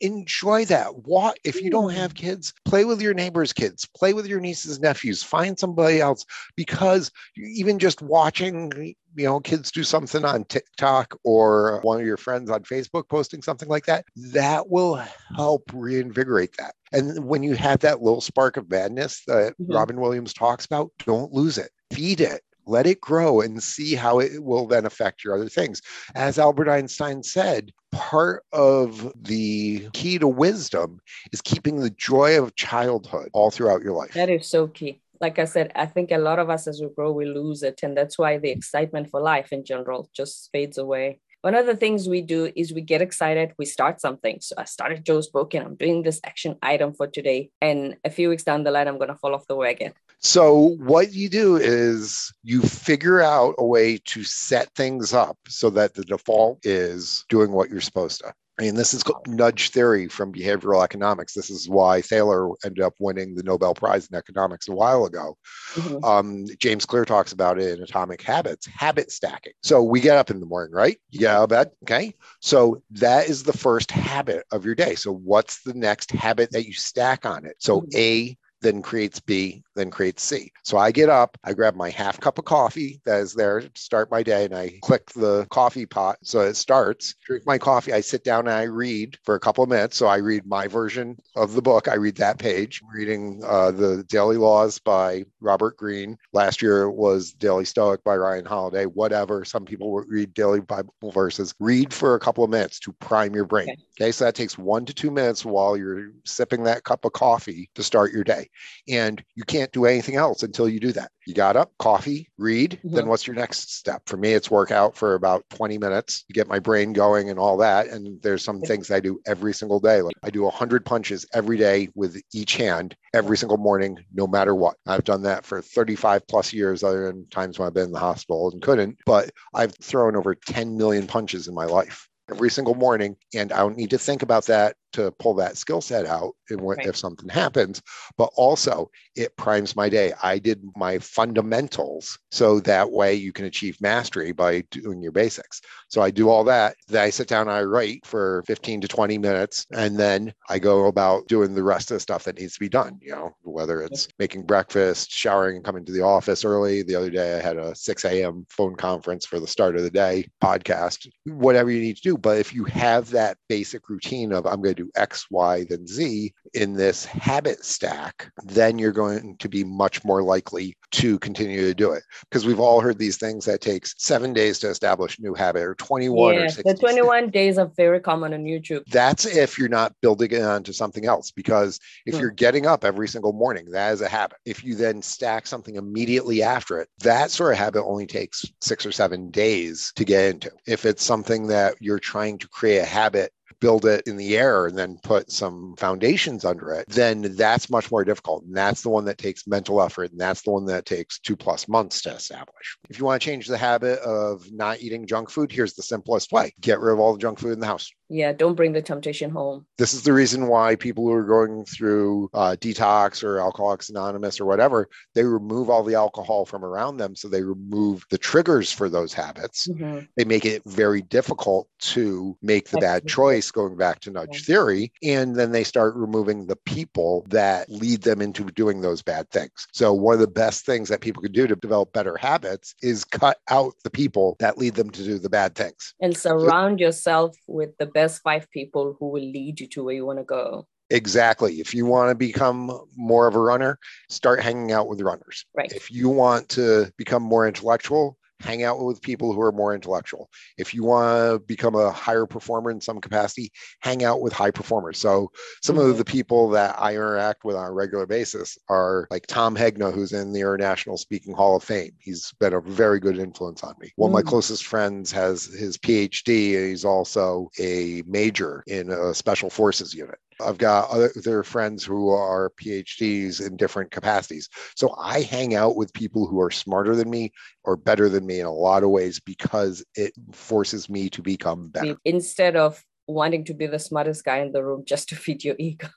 enjoy 0.00 0.64
that. 0.66 1.06
What 1.06 1.38
if 1.44 1.60
you 1.60 1.70
don't 1.70 1.92
have 1.92 2.14
kids 2.14 2.52
play 2.64 2.84
with 2.84 3.00
your 3.00 3.14
neighbors 3.14 3.52
kids 3.52 3.86
play 3.96 4.12
with 4.12 4.26
your 4.26 4.40
nieces 4.40 4.78
nephews 4.78 5.22
find 5.22 5.58
somebody 5.58 6.00
else 6.00 6.24
because 6.54 7.10
even 7.36 7.78
just 7.78 8.02
watching 8.02 8.94
you 9.16 9.24
know 9.24 9.40
kids 9.40 9.70
do 9.70 9.82
something 9.82 10.24
on 10.24 10.44
tiktok 10.44 11.18
or 11.24 11.80
one 11.82 12.00
of 12.00 12.06
your 12.06 12.18
friends 12.18 12.50
on 12.50 12.62
facebook 12.62 13.08
posting 13.08 13.40
something 13.40 13.68
like 13.68 13.86
that 13.86 14.04
that 14.16 14.68
will 14.68 15.02
help 15.36 15.62
reinvigorate 15.72 16.54
that. 16.58 16.74
And 16.92 17.24
when 17.24 17.42
you 17.42 17.54
have 17.54 17.80
that 17.80 18.02
little 18.02 18.20
spark 18.20 18.56
of 18.56 18.70
madness 18.70 19.22
that 19.26 19.54
mm-hmm. 19.54 19.72
robin 19.72 20.00
williams 20.00 20.34
talks 20.34 20.66
about 20.66 20.90
don't 20.98 21.32
lose 21.32 21.56
it. 21.56 21.70
Feed 21.92 22.20
it 22.20 22.42
let 22.66 22.86
it 22.86 23.00
grow 23.00 23.40
and 23.40 23.62
see 23.62 23.94
how 23.94 24.18
it 24.18 24.42
will 24.42 24.66
then 24.66 24.86
affect 24.86 25.24
your 25.24 25.34
other 25.34 25.48
things. 25.48 25.82
As 26.14 26.38
Albert 26.38 26.68
Einstein 26.68 27.22
said, 27.22 27.72
part 27.92 28.42
of 28.52 29.12
the 29.20 29.88
key 29.92 30.18
to 30.18 30.28
wisdom 30.28 31.00
is 31.32 31.40
keeping 31.40 31.80
the 31.80 31.90
joy 31.90 32.40
of 32.40 32.56
childhood 32.56 33.30
all 33.32 33.50
throughout 33.50 33.82
your 33.82 33.94
life. 33.94 34.12
That 34.14 34.30
is 34.30 34.46
so 34.46 34.66
key. 34.66 35.00
Like 35.20 35.38
I 35.38 35.46
said, 35.46 35.72
I 35.74 35.86
think 35.86 36.10
a 36.10 36.18
lot 36.18 36.38
of 36.38 36.50
us 36.50 36.66
as 36.66 36.80
we 36.80 36.88
grow, 36.94 37.10
we 37.12 37.24
lose 37.24 37.62
it. 37.62 37.80
And 37.82 37.96
that's 37.96 38.18
why 38.18 38.36
the 38.36 38.50
excitement 38.50 39.08
for 39.08 39.20
life 39.20 39.50
in 39.52 39.64
general 39.64 40.10
just 40.14 40.50
fades 40.52 40.76
away 40.76 41.20
one 41.46 41.54
of 41.54 41.66
the 41.66 41.76
things 41.76 42.08
we 42.08 42.22
do 42.22 42.50
is 42.56 42.72
we 42.72 42.80
get 42.80 43.00
excited, 43.00 43.52
we 43.56 43.66
start 43.66 44.00
something. 44.00 44.38
So 44.40 44.56
I 44.58 44.64
started 44.64 45.06
Joe's 45.06 45.28
book 45.28 45.54
and 45.54 45.64
I'm 45.64 45.76
doing 45.76 46.02
this 46.02 46.20
action 46.24 46.56
item 46.60 46.92
for 46.92 47.06
today. 47.06 47.50
And 47.60 47.96
a 48.04 48.10
few 48.10 48.30
weeks 48.30 48.42
down 48.42 48.64
the 48.64 48.72
line, 48.72 48.88
I'm 48.88 48.98
going 48.98 49.10
to 49.10 49.14
fall 49.14 49.32
off 49.32 49.46
the 49.46 49.54
wagon. 49.54 49.92
So, 50.20 50.76
what 50.78 51.12
you 51.12 51.28
do 51.28 51.56
is 51.56 52.32
you 52.42 52.62
figure 52.62 53.20
out 53.20 53.54
a 53.58 53.64
way 53.64 53.98
to 54.06 54.24
set 54.24 54.74
things 54.74 55.12
up 55.12 55.36
so 55.48 55.70
that 55.70 55.94
the 55.94 56.04
default 56.04 56.64
is 56.64 57.24
doing 57.28 57.52
what 57.52 57.70
you're 57.70 57.80
supposed 57.80 58.20
to. 58.20 58.32
I 58.58 58.62
mean, 58.62 58.74
this 58.74 58.94
is 58.94 59.04
nudge 59.26 59.68
theory 59.68 60.08
from 60.08 60.32
behavioral 60.32 60.82
economics. 60.82 61.34
This 61.34 61.50
is 61.50 61.68
why 61.68 62.00
Thaler 62.00 62.48
ended 62.64 62.82
up 62.82 62.94
winning 62.98 63.34
the 63.34 63.42
Nobel 63.42 63.74
Prize 63.74 64.08
in 64.10 64.16
economics 64.16 64.66
a 64.68 64.72
while 64.72 65.04
ago. 65.04 65.36
Mm-hmm. 65.74 66.02
Um, 66.02 66.46
James 66.58 66.86
Clear 66.86 67.04
talks 67.04 67.32
about 67.32 67.58
it 67.60 67.76
in 67.76 67.84
Atomic 67.84 68.22
Habits, 68.22 68.66
habit 68.66 69.12
stacking. 69.12 69.52
So 69.62 69.82
we 69.82 70.00
get 70.00 70.16
up 70.16 70.30
in 70.30 70.40
the 70.40 70.46
morning, 70.46 70.74
right? 70.74 70.98
You 71.10 71.20
get 71.20 71.34
out 71.34 71.42
of 71.42 71.48
bed. 71.50 71.70
Okay. 71.82 72.14
So 72.40 72.82
that 72.92 73.28
is 73.28 73.42
the 73.42 73.52
first 73.52 73.90
habit 73.90 74.46
of 74.50 74.64
your 74.64 74.74
day. 74.74 74.94
So 74.94 75.12
what's 75.12 75.62
the 75.62 75.74
next 75.74 76.10
habit 76.12 76.50
that 76.52 76.66
you 76.66 76.72
stack 76.72 77.26
on 77.26 77.44
it? 77.44 77.56
So 77.58 77.82
mm-hmm. 77.82 77.98
A 77.98 78.38
then 78.66 78.82
creates 78.82 79.20
B, 79.20 79.62
then 79.76 79.90
creates 79.90 80.24
C. 80.24 80.50
So 80.64 80.76
I 80.76 80.90
get 80.90 81.08
up, 81.08 81.38
I 81.44 81.52
grab 81.52 81.76
my 81.76 81.88
half 81.88 82.18
cup 82.18 82.38
of 82.38 82.44
coffee 82.46 83.00
that 83.04 83.20
is 83.20 83.32
there 83.32 83.60
to 83.60 83.70
start 83.76 84.10
my 84.10 84.24
day, 84.24 84.44
and 84.44 84.54
I 84.54 84.80
click 84.82 85.08
the 85.10 85.46
coffee 85.50 85.86
pot 85.86 86.18
so 86.22 86.40
it 86.40 86.56
starts. 86.56 87.14
Drink 87.24 87.46
my 87.46 87.58
coffee, 87.58 87.92
I 87.92 88.00
sit 88.00 88.24
down 88.24 88.48
and 88.48 88.56
I 88.56 88.64
read 88.64 89.18
for 89.22 89.36
a 89.36 89.40
couple 89.40 89.62
of 89.62 89.70
minutes. 89.70 89.96
So 89.96 90.08
I 90.08 90.16
read 90.16 90.46
my 90.46 90.66
version 90.66 91.16
of 91.36 91.54
the 91.54 91.62
book. 91.62 91.86
I 91.86 91.94
read 91.94 92.16
that 92.16 92.38
page. 92.38 92.82
I'm 92.82 92.92
reading 92.92 93.40
uh, 93.46 93.70
the 93.70 94.04
Daily 94.08 94.36
Laws 94.36 94.80
by 94.80 95.24
Robert 95.40 95.76
Greene. 95.76 96.18
Last 96.32 96.60
year 96.60 96.82
it 96.82 96.92
was 96.92 97.32
Daily 97.32 97.64
Stoic 97.64 98.02
by 98.02 98.16
Ryan 98.16 98.46
Holiday. 98.46 98.86
Whatever. 98.86 99.44
Some 99.44 99.64
people 99.64 99.92
read 100.08 100.34
daily 100.34 100.60
Bible 100.60 100.92
verses. 101.12 101.54
Read 101.60 101.94
for 101.94 102.16
a 102.16 102.20
couple 102.20 102.42
of 102.42 102.50
minutes 102.50 102.80
to 102.80 102.92
prime 102.94 103.32
your 103.32 103.44
brain. 103.44 103.68
Okay. 103.68 103.82
okay, 104.00 104.12
so 104.12 104.24
that 104.24 104.34
takes 104.34 104.58
one 104.58 104.84
to 104.86 104.92
two 104.92 105.12
minutes 105.12 105.44
while 105.44 105.76
you're 105.76 106.10
sipping 106.24 106.64
that 106.64 106.82
cup 106.82 107.04
of 107.04 107.12
coffee 107.12 107.70
to 107.76 107.84
start 107.84 108.12
your 108.12 108.24
day. 108.24 108.48
And 108.88 109.22
you 109.34 109.44
can't 109.44 109.72
do 109.72 109.84
anything 109.84 110.16
else 110.16 110.42
until 110.42 110.68
you 110.68 110.80
do 110.80 110.92
that. 110.92 111.10
You 111.26 111.34
got 111.34 111.56
up, 111.56 111.72
coffee, 111.78 112.30
read, 112.38 112.72
mm-hmm. 112.72 112.94
then 112.94 113.08
what's 113.08 113.26
your 113.26 113.36
next 113.36 113.74
step? 113.76 114.02
For 114.06 114.16
me, 114.16 114.32
it's 114.32 114.50
workout 114.50 114.96
for 114.96 115.14
about 115.14 115.44
20 115.50 115.78
minutes 115.78 116.22
to 116.24 116.32
get 116.32 116.48
my 116.48 116.58
brain 116.58 116.92
going 116.92 117.30
and 117.30 117.38
all 117.38 117.56
that. 117.58 117.88
And 117.88 118.20
there's 118.22 118.44
some 118.44 118.60
things 118.60 118.90
I 118.90 119.00
do 119.00 119.20
every 119.26 119.52
single 119.52 119.80
day. 119.80 120.02
Like 120.02 120.14
I 120.22 120.30
do 120.30 120.42
100 120.42 120.84
punches 120.84 121.26
every 121.34 121.56
day 121.56 121.88
with 121.94 122.20
each 122.32 122.56
hand 122.56 122.94
every 123.14 123.36
single 123.36 123.58
morning, 123.58 123.98
no 124.14 124.26
matter 124.26 124.54
what. 124.54 124.76
I've 124.86 125.04
done 125.04 125.22
that 125.22 125.44
for 125.44 125.60
35 125.60 126.26
plus 126.28 126.52
years, 126.52 126.84
other 126.84 127.06
than 127.06 127.28
times 127.28 127.58
when 127.58 127.66
I've 127.66 127.74
been 127.74 127.86
in 127.86 127.92
the 127.92 127.98
hospital 127.98 128.50
and 128.50 128.62
couldn't. 128.62 128.98
But 129.04 129.30
I've 129.54 129.74
thrown 129.74 130.16
over 130.16 130.34
10 130.34 130.76
million 130.76 131.06
punches 131.06 131.48
in 131.48 131.54
my 131.54 131.64
life 131.64 132.08
every 132.30 132.50
single 132.50 132.74
morning 132.74 133.16
and 133.34 133.52
i 133.52 133.58
don't 133.58 133.76
need 133.76 133.90
to 133.90 133.98
think 133.98 134.22
about 134.22 134.46
that 134.46 134.76
to 134.96 135.12
pull 135.12 135.34
that 135.34 135.58
skill 135.58 135.82
set 135.82 136.06
out 136.06 136.32
if, 136.48 136.58
right. 136.60 136.86
if 136.86 136.96
something 136.96 137.28
happens. 137.28 137.82
But 138.16 138.30
also 138.34 138.90
it 139.14 139.36
primes 139.36 139.76
my 139.76 139.90
day. 139.90 140.14
I 140.22 140.38
did 140.38 140.62
my 140.74 140.98
fundamentals 140.98 142.18
so 142.30 142.60
that 142.60 142.90
way 142.90 143.14
you 143.14 143.32
can 143.32 143.44
achieve 143.44 143.80
mastery 143.80 144.32
by 144.32 144.62
doing 144.70 145.02
your 145.02 145.12
basics. 145.12 145.60
So 145.88 146.00
i 146.00 146.10
do 146.10 146.28
all 146.30 146.44
that. 146.44 146.76
Then 146.88 147.02
i 147.02 147.10
sit 147.10 147.28
down 147.28 147.48
and 147.48 147.56
i 147.56 147.62
write 147.62 148.06
for 148.06 148.42
15 148.46 148.80
to 148.80 148.88
20 148.88 149.18
minutes 149.18 149.66
and 149.72 149.98
then 149.98 150.32
i 150.48 150.58
go 150.58 150.86
about 150.86 151.28
doing 151.28 151.54
the 151.54 151.62
rest 151.62 151.90
of 151.90 151.96
the 151.96 152.00
stuff 152.00 152.24
that 152.24 152.38
needs 152.38 152.54
to 152.54 152.60
be 152.60 152.68
done 152.68 152.98
you 153.02 153.12
know 153.12 153.34
whether 153.42 153.82
it's 153.82 154.08
making 154.18 154.42
breakfast 154.42 155.10
showering 155.10 155.56
and 155.56 155.64
coming 155.64 155.84
to 155.84 155.92
the 155.92 156.02
office 156.02 156.44
early. 156.44 156.82
The 156.82 156.94
other 156.94 157.10
day 157.10 157.36
i 157.36 157.42
had 157.42 157.58
a 157.58 157.74
6 157.74 158.04
a.m 158.04 158.46
phone 158.48 158.76
conference 158.76 159.26
for 159.26 159.40
the 159.40 159.46
start 159.46 159.76
of 159.76 159.82
the 159.82 159.90
day 159.90 160.26
podcast 160.42 161.08
whatever 161.24 161.70
you 161.70 161.80
need 161.80 161.96
to 161.96 162.02
do 162.02 162.15
but 162.16 162.38
if 162.38 162.54
you 162.54 162.64
have 162.64 163.10
that 163.10 163.38
basic 163.48 163.88
routine 163.88 164.32
of 164.32 164.46
i'm 164.46 164.62
going 164.62 164.74
to 164.74 164.84
do 164.84 164.90
X, 164.96 165.26
Y, 165.30 165.64
then 165.68 165.86
Z 165.86 166.32
in 166.56 166.72
this 166.72 167.04
habit 167.04 167.64
stack, 167.64 168.30
then 168.44 168.78
you're 168.78 168.92
going 168.92 169.36
to 169.36 169.48
be 169.48 169.62
much 169.62 170.04
more 170.04 170.22
likely 170.22 170.76
to 170.92 171.18
continue 171.18 171.60
to 171.60 171.74
do 171.74 171.92
it. 171.92 172.02
Because 172.22 172.46
we've 172.46 172.60
all 172.60 172.80
heard 172.80 172.98
these 172.98 173.18
things 173.18 173.44
that 173.44 173.60
takes 173.60 173.94
seven 173.98 174.32
days 174.32 174.58
to 174.60 174.70
establish 174.70 175.18
a 175.18 175.22
new 175.22 175.34
habit 175.34 175.62
or 175.62 175.74
21 175.74 176.34
yeah, 176.34 176.40
or 176.40 176.48
60. 176.48 176.72
The 176.72 176.78
21 176.78 177.30
days 177.30 177.58
are 177.58 177.70
very 177.76 178.00
common 178.00 178.32
on 178.32 178.44
YouTube. 178.44 178.84
That's 178.86 179.26
if 179.26 179.58
you're 179.58 179.68
not 179.68 179.94
building 180.00 180.32
it 180.32 180.42
onto 180.42 180.72
something 180.72 181.04
else. 181.04 181.30
Because 181.30 181.78
if 182.06 182.14
hmm. 182.14 182.20
you're 182.20 182.30
getting 182.30 182.66
up 182.66 182.84
every 182.84 183.08
single 183.08 183.32
morning, 183.32 183.70
that 183.72 183.92
is 183.92 184.00
a 184.00 184.08
habit. 184.08 184.38
If 184.46 184.64
you 184.64 184.74
then 184.74 185.02
stack 185.02 185.46
something 185.46 185.76
immediately 185.76 186.42
after 186.42 186.80
it, 186.80 186.88
that 187.00 187.30
sort 187.30 187.52
of 187.52 187.58
habit 187.58 187.84
only 187.84 188.06
takes 188.06 188.44
six 188.60 188.86
or 188.86 188.92
seven 188.92 189.30
days 189.30 189.92
to 189.96 190.04
get 190.04 190.30
into. 190.30 190.50
If 190.66 190.86
it's 190.86 191.04
something 191.04 191.46
that 191.48 191.74
you're 191.80 191.98
trying 191.98 192.38
to 192.38 192.48
create 192.48 192.78
a 192.78 192.84
habit 192.84 193.32
build 193.60 193.86
it 193.86 194.02
in 194.06 194.16
the 194.16 194.36
air 194.36 194.66
and 194.66 194.76
then 194.76 194.98
put 195.02 195.30
some 195.30 195.74
foundations 195.76 196.44
under 196.44 196.72
it, 196.72 196.88
then 196.88 197.22
that's 197.36 197.70
much 197.70 197.90
more 197.90 198.04
difficult. 198.04 198.44
And 198.44 198.56
that's 198.56 198.82
the 198.82 198.88
one 198.88 199.04
that 199.06 199.18
takes 199.18 199.46
mental 199.46 199.82
effort. 199.82 200.10
And 200.10 200.20
that's 200.20 200.42
the 200.42 200.50
one 200.50 200.66
that 200.66 200.86
takes 200.86 201.18
two 201.18 201.36
plus 201.36 201.68
months 201.68 202.02
to 202.02 202.10
establish. 202.10 202.76
If 202.88 202.98
you 202.98 203.04
want 203.04 203.20
to 203.20 203.24
change 203.24 203.46
the 203.46 203.58
habit 203.58 203.98
of 204.00 204.50
not 204.52 204.80
eating 204.80 205.06
junk 205.06 205.30
food, 205.30 205.50
here's 205.50 205.74
the 205.74 205.82
simplest 205.82 206.32
way 206.32 206.52
get 206.60 206.80
rid 206.80 206.92
of 206.92 207.00
all 207.00 207.12
the 207.12 207.18
junk 207.18 207.38
food 207.38 207.52
in 207.52 207.60
the 207.60 207.66
house. 207.66 207.90
Yeah, 208.08 208.32
don't 208.32 208.54
bring 208.54 208.72
the 208.72 208.82
temptation 208.82 209.30
home. 209.30 209.66
This 209.78 209.94
is 209.94 210.02
the 210.02 210.12
reason 210.12 210.46
why 210.46 210.76
people 210.76 211.04
who 211.04 211.12
are 211.12 211.24
going 211.24 211.64
through 211.64 212.30
uh, 212.34 212.56
detox 212.58 213.24
or 213.24 213.40
Alcoholics 213.40 213.90
Anonymous 213.90 214.40
or 214.40 214.44
whatever, 214.44 214.88
they 215.14 215.24
remove 215.24 215.70
all 215.70 215.82
the 215.82 215.94
alcohol 215.94 216.44
from 216.44 216.64
around 216.64 216.98
them. 216.98 217.16
So 217.16 217.28
they 217.28 217.42
remove 217.42 218.04
the 218.10 218.18
triggers 218.18 218.70
for 218.70 218.88
those 218.88 219.12
habits. 219.12 219.66
Mm-hmm. 219.66 220.06
They 220.16 220.24
make 220.24 220.44
it 220.44 220.62
very 220.66 221.02
difficult 221.02 221.68
to 221.78 222.36
make 222.42 222.68
the 222.68 222.78
bad 222.78 223.06
choice, 223.06 223.50
going 223.50 223.76
back 223.76 224.00
to 224.00 224.10
nudge 224.10 224.28
yeah. 224.32 224.38
theory. 224.40 224.92
And 225.02 225.34
then 225.36 225.52
they 225.52 225.64
start 225.64 225.94
removing 225.96 226.46
the 226.46 226.56
people 226.56 227.26
that 227.28 227.68
lead 227.68 228.02
them 228.02 228.22
into 228.22 228.44
doing 228.44 228.80
those 228.80 229.02
bad 229.02 229.30
things. 229.30 229.66
So 229.72 229.92
one 229.92 230.14
of 230.14 230.20
the 230.20 230.26
best 230.26 230.64
things 230.64 230.88
that 230.88 231.00
people 231.00 231.22
can 231.22 231.32
do 231.32 231.46
to 231.46 231.56
develop 231.56 231.92
better 231.92 232.16
habits 232.16 232.74
is 232.82 233.04
cut 233.04 233.38
out 233.50 233.74
the 233.82 233.90
people 233.90 234.36
that 234.38 234.58
lead 234.58 234.74
them 234.74 234.90
to 234.90 235.02
do 235.02 235.18
the 235.18 235.28
bad 235.28 235.54
things. 235.54 235.94
And 236.00 236.16
surround 236.16 236.78
so, 236.78 236.84
yourself 236.84 237.36
with 237.46 237.76
the 237.78 237.86
best 237.96 238.20
five 238.22 238.44
people 238.50 238.94
who 239.00 239.08
will 239.08 239.22
lead 239.22 239.58
you 239.58 239.66
to 239.68 239.82
where 239.82 239.94
you 239.94 240.04
want 240.04 240.18
to 240.18 240.24
go. 240.24 240.66
Exactly. 240.90 241.54
If 241.64 241.74
you 241.74 241.86
want 241.86 242.10
to 242.10 242.14
become 242.14 242.60
more 242.94 243.26
of 243.26 243.34
a 243.34 243.40
runner, 243.40 243.78
start 244.10 244.42
hanging 244.42 244.70
out 244.70 244.86
with 244.86 245.00
runners. 245.00 245.46
Right. 245.56 245.72
If 245.72 245.90
you 245.90 246.10
want 246.10 246.50
to 246.50 246.92
become 246.98 247.22
more 247.22 247.48
intellectual, 247.48 248.18
hang 248.40 248.62
out 248.62 248.80
with 248.80 249.02
people 249.02 249.32
who 249.32 249.40
are 249.40 249.52
more 249.52 249.74
intellectual. 249.74 250.28
If 250.58 250.74
you 250.74 250.84
want 250.84 251.06
to 251.06 251.38
become 251.46 251.74
a 251.74 251.90
higher 251.90 252.26
performer 252.26 252.70
in 252.70 252.80
some 252.80 253.00
capacity, 253.00 253.50
hang 253.80 254.04
out 254.04 254.20
with 254.20 254.32
high 254.32 254.50
performers. 254.50 254.98
So 254.98 255.30
some 255.62 255.76
mm-hmm. 255.76 255.90
of 255.90 255.98
the 255.98 256.04
people 256.04 256.50
that 256.50 256.76
I 256.78 256.94
interact 256.94 257.44
with 257.44 257.56
on 257.56 257.66
a 257.66 257.72
regular 257.72 258.06
basis 258.06 258.58
are 258.68 259.06
like 259.10 259.26
Tom 259.26 259.56
Hegna, 259.56 259.92
who's 259.92 260.12
in 260.12 260.32
the 260.32 260.40
International 260.40 260.96
Speaking 260.96 261.34
Hall 261.34 261.56
of 261.56 261.64
Fame. 261.64 261.92
He's 261.98 262.32
been 262.38 262.54
a 262.54 262.60
very 262.60 263.00
good 263.00 263.18
influence 263.18 263.62
on 263.62 263.74
me. 263.80 263.92
One 263.96 264.08
mm-hmm. 264.08 264.18
of 264.18 264.24
my 264.24 264.26
mm. 264.26 264.30
closest 264.30 264.66
friends 264.66 265.10
has 265.12 265.44
his 265.44 265.78
PhD, 265.78 266.56
and 266.56 266.68
he's 266.68 266.84
also 266.84 267.50
a 267.58 268.02
major 268.06 268.62
in 268.66 268.90
a 268.90 269.14
special 269.14 269.50
forces 269.50 269.94
unit. 269.94 270.18
I've 270.40 270.58
got 270.58 270.90
other 270.90 271.42
friends 271.42 271.84
who 271.84 272.10
are 272.10 272.52
PhDs 272.60 273.44
in 273.44 273.56
different 273.56 273.90
capacities. 273.90 274.48
So 274.74 274.94
I 274.98 275.22
hang 275.22 275.54
out 275.54 275.76
with 275.76 275.92
people 275.92 276.26
who 276.26 276.40
are 276.40 276.50
smarter 276.50 276.94
than 276.94 277.10
me 277.10 277.32
or 277.64 277.76
better 277.76 278.08
than 278.08 278.26
me 278.26 278.40
in 278.40 278.46
a 278.46 278.52
lot 278.52 278.82
of 278.82 278.90
ways 278.90 279.20
because 279.20 279.84
it 279.94 280.12
forces 280.32 280.88
me 280.88 281.08
to 281.10 281.22
become 281.22 281.68
better. 281.68 281.96
Instead 282.04 282.56
of 282.56 282.82
wanting 283.08 283.44
to 283.44 283.54
be 283.54 283.66
the 283.66 283.78
smartest 283.78 284.24
guy 284.24 284.38
in 284.38 284.52
the 284.52 284.64
room 284.64 284.82
just 284.84 285.08
to 285.08 285.16
feed 285.16 285.44
your 285.44 285.54
ego. 285.58 285.88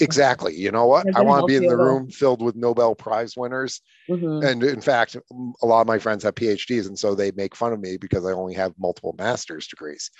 exactly. 0.00 0.54
You 0.54 0.70
know 0.70 0.86
what? 0.86 1.06
I 1.14 1.22
want 1.22 1.42
to 1.42 1.46
be 1.46 1.56
in 1.56 1.66
the 1.66 1.76
room 1.76 2.10
filled 2.10 2.42
with 2.42 2.56
Nobel 2.56 2.94
Prize 2.94 3.36
winners. 3.36 3.80
Mm-hmm. 4.08 4.46
And 4.46 4.62
in 4.64 4.80
fact, 4.80 5.16
a 5.62 5.66
lot 5.66 5.80
of 5.80 5.86
my 5.86 5.98
friends 5.98 6.24
have 6.24 6.34
PhDs, 6.34 6.86
and 6.86 6.98
so 6.98 7.14
they 7.14 7.30
make 7.32 7.54
fun 7.54 7.72
of 7.72 7.80
me 7.80 7.96
because 7.96 8.26
I 8.26 8.32
only 8.32 8.54
have 8.54 8.74
multiple 8.78 9.14
master's 9.18 9.66
degrees. 9.66 10.10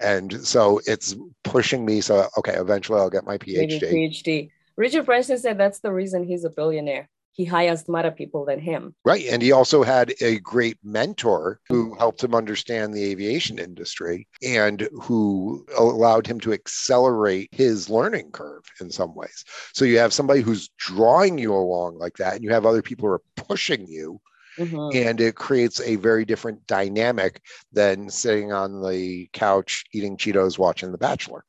And 0.00 0.44
so 0.46 0.80
it's 0.86 1.14
pushing 1.44 1.84
me. 1.84 2.00
So, 2.00 2.28
okay, 2.38 2.54
eventually 2.54 2.98
I'll 2.98 3.10
get 3.10 3.24
my 3.24 3.38
PhD. 3.38 3.80
Maybe 3.82 4.10
PhD. 4.10 4.50
Richard 4.76 5.04
Branson 5.04 5.38
said 5.38 5.58
that's 5.58 5.80
the 5.80 5.92
reason 5.92 6.24
he's 6.24 6.44
a 6.44 6.50
billionaire 6.50 7.08
he 7.32 7.44
hires 7.44 7.80
smarter 7.80 8.10
people 8.10 8.44
than 8.44 8.60
him. 8.60 8.94
Right. 9.04 9.24
And 9.30 9.42
he 9.42 9.52
also 9.52 9.82
had 9.82 10.14
a 10.20 10.38
great 10.40 10.76
mentor 10.84 11.60
who 11.68 11.94
helped 11.94 12.22
him 12.22 12.34
understand 12.34 12.92
the 12.92 13.04
aviation 13.04 13.58
industry 13.58 14.28
and 14.42 14.88
who 15.02 15.66
allowed 15.76 16.26
him 16.26 16.38
to 16.40 16.52
accelerate 16.52 17.48
his 17.52 17.88
learning 17.88 18.30
curve 18.32 18.62
in 18.80 18.90
some 18.90 19.14
ways. 19.14 19.44
So 19.72 19.84
you 19.84 19.98
have 19.98 20.12
somebody 20.12 20.42
who's 20.42 20.68
drawing 20.78 21.38
you 21.38 21.54
along 21.54 21.98
like 21.98 22.18
that, 22.18 22.34
and 22.34 22.44
you 22.44 22.50
have 22.50 22.66
other 22.66 22.82
people 22.82 23.08
who 23.08 23.14
are 23.14 23.22
pushing 23.36 23.86
you. 23.86 24.20
Mm-hmm. 24.58 25.08
And 25.08 25.18
it 25.18 25.34
creates 25.34 25.80
a 25.80 25.96
very 25.96 26.26
different 26.26 26.66
dynamic 26.66 27.40
than 27.72 28.10
sitting 28.10 28.52
on 28.52 28.82
the 28.82 29.30
couch 29.32 29.84
eating 29.94 30.18
Cheetos 30.18 30.58
watching 30.58 30.92
The 30.92 30.98
Bachelor. 30.98 31.46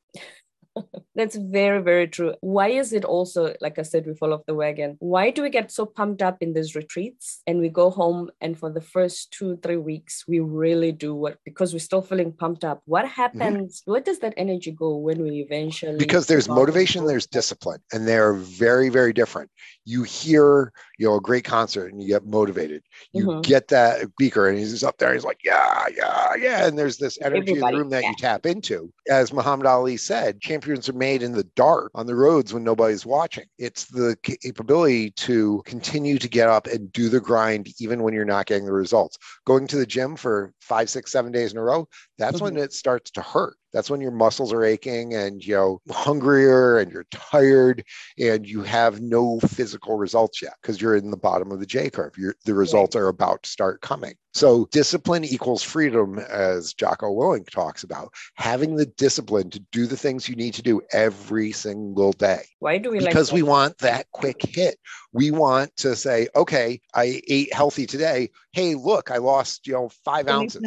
That's 1.14 1.36
very, 1.36 1.80
very 1.80 2.08
true. 2.08 2.34
Why 2.40 2.68
is 2.68 2.92
it 2.92 3.04
also, 3.04 3.54
like 3.60 3.78
I 3.78 3.82
said, 3.82 4.06
we 4.06 4.14
fall 4.14 4.32
off 4.32 4.46
the 4.46 4.54
wagon? 4.54 4.96
Why 4.98 5.30
do 5.30 5.42
we 5.42 5.50
get 5.50 5.70
so 5.70 5.86
pumped 5.86 6.22
up 6.22 6.38
in 6.40 6.52
these 6.52 6.74
retreats 6.74 7.42
and 7.46 7.60
we 7.60 7.68
go 7.68 7.90
home 7.90 8.30
and 8.40 8.58
for 8.58 8.70
the 8.70 8.80
first 8.80 9.32
two, 9.32 9.56
three 9.62 9.76
weeks, 9.76 10.24
we 10.26 10.40
really 10.40 10.90
do 10.90 11.14
what, 11.14 11.38
because 11.44 11.72
we're 11.72 11.78
still 11.78 12.02
feeling 12.02 12.32
pumped 12.32 12.64
up. 12.64 12.82
What 12.86 13.04
mm-hmm. 13.04 13.14
happens? 13.14 13.80
Mm-hmm. 13.80 13.90
Where 13.92 14.00
does 14.00 14.18
that 14.20 14.34
energy 14.36 14.72
go 14.72 14.96
when 14.96 15.22
we 15.22 15.38
eventually? 15.40 15.98
Because 15.98 16.26
there's 16.26 16.48
motivation, 16.48 17.06
there's 17.06 17.26
discipline, 17.26 17.80
and 17.92 18.08
they're 18.08 18.34
very, 18.34 18.88
very 18.88 19.12
different. 19.12 19.50
You 19.84 20.02
hear, 20.02 20.72
you 20.98 21.06
know, 21.06 21.16
a 21.16 21.20
great 21.20 21.44
concert 21.44 21.92
and 21.92 22.02
you 22.02 22.08
get 22.08 22.26
motivated. 22.26 22.82
You 23.12 23.26
mm-hmm. 23.26 23.40
get 23.40 23.68
that 23.68 24.14
beaker 24.16 24.48
and 24.48 24.58
he's 24.58 24.84
up 24.84 24.98
there, 24.98 25.12
he's 25.12 25.24
like, 25.24 25.40
yeah, 25.44 25.86
yeah, 25.96 26.34
yeah. 26.34 26.66
And 26.66 26.78
there's 26.78 26.98
this 26.98 27.18
energy 27.20 27.52
Everybody, 27.52 27.60
in 27.60 27.72
the 27.72 27.78
room 27.78 27.90
that 27.90 28.02
yeah. 28.02 28.10
you 28.10 28.16
tap 28.16 28.46
into. 28.46 28.92
As 29.08 29.32
Muhammad 29.32 29.66
Ali 29.66 29.96
said, 29.96 30.40
champions 30.40 30.88
are 30.88 30.94
made 30.94 31.22
in 31.22 31.32
the 31.32 31.44
dark 31.56 31.90
on 31.94 32.06
the 32.06 32.14
roads 32.14 32.52
when 32.54 32.64
nobody's 32.64 33.06
watching. 33.06 33.46
It's 33.58 33.86
the 33.86 34.16
capability 34.22 35.10
to 35.10 35.62
continue 35.64 36.18
to 36.18 36.28
get 36.28 36.48
up 36.48 36.66
and 36.66 36.92
do 36.92 37.08
the 37.08 37.20
grind 37.20 37.68
even 37.80 38.02
when 38.02 38.14
you're 38.14 38.24
not 38.24 38.46
getting 38.46 38.64
the 38.64 38.72
results. 38.72 39.18
Going 39.44 39.66
to 39.68 39.76
the 39.76 39.86
gym 39.86 40.16
for 40.16 40.52
five, 40.60 40.88
six, 40.90 41.12
seven 41.12 41.32
days 41.32 41.52
in 41.52 41.58
a 41.58 41.62
row, 41.62 41.88
that's 42.18 42.36
mm-hmm. 42.36 42.44
when 42.44 42.56
it 42.56 42.72
starts 42.72 43.10
to 43.12 43.22
hurt 43.22 43.56
that's 43.74 43.90
when 43.90 44.00
your 44.00 44.12
muscles 44.12 44.52
are 44.52 44.64
aching 44.64 45.14
and 45.14 45.44
you 45.44 45.54
know 45.54 45.80
hungrier 45.90 46.78
and 46.78 46.92
you're 46.92 47.06
tired 47.10 47.84
and 48.18 48.48
you 48.48 48.62
have 48.62 49.02
no 49.02 49.40
physical 49.40 49.98
results 49.98 50.40
yet 50.40 50.54
because 50.62 50.80
you're 50.80 50.94
in 50.94 51.10
the 51.10 51.16
bottom 51.16 51.50
of 51.50 51.58
the 51.58 51.66
j 51.66 51.90
curve. 51.90 52.16
You're, 52.16 52.36
the 52.44 52.54
results 52.54 52.94
are 52.96 53.08
about 53.08 53.42
to 53.42 53.50
start 53.50 53.82
coming. 53.82 54.14
So 54.32 54.66
discipline 54.72 55.24
equals 55.24 55.62
freedom 55.62 56.18
as 56.18 56.72
jocko 56.72 57.08
willink 57.08 57.50
talks 57.50 57.82
about. 57.82 58.12
Having 58.36 58.76
the 58.76 58.86
discipline 58.86 59.50
to 59.50 59.60
do 59.72 59.86
the 59.86 59.96
things 59.96 60.28
you 60.28 60.36
need 60.36 60.54
to 60.54 60.62
do 60.62 60.80
every 60.92 61.52
single 61.52 62.12
day. 62.12 62.44
Why 62.60 62.78
do 62.78 62.90
we 62.90 63.00
because 63.00 63.32
like 63.32 63.36
we 63.36 63.42
want 63.42 63.78
that 63.78 64.06
quick 64.12 64.40
hit. 64.40 64.78
We 65.12 65.32
want 65.32 65.76
to 65.78 65.96
say 65.96 66.28
okay 66.36 66.80
i 66.94 67.20
ate 67.28 67.52
healthy 67.52 67.86
today. 67.86 68.30
Hey 68.52 68.76
look 68.76 69.10
i 69.10 69.16
lost 69.16 69.66
you 69.66 69.72
know 69.72 69.88
five 70.04 70.28
ounces 70.28 70.62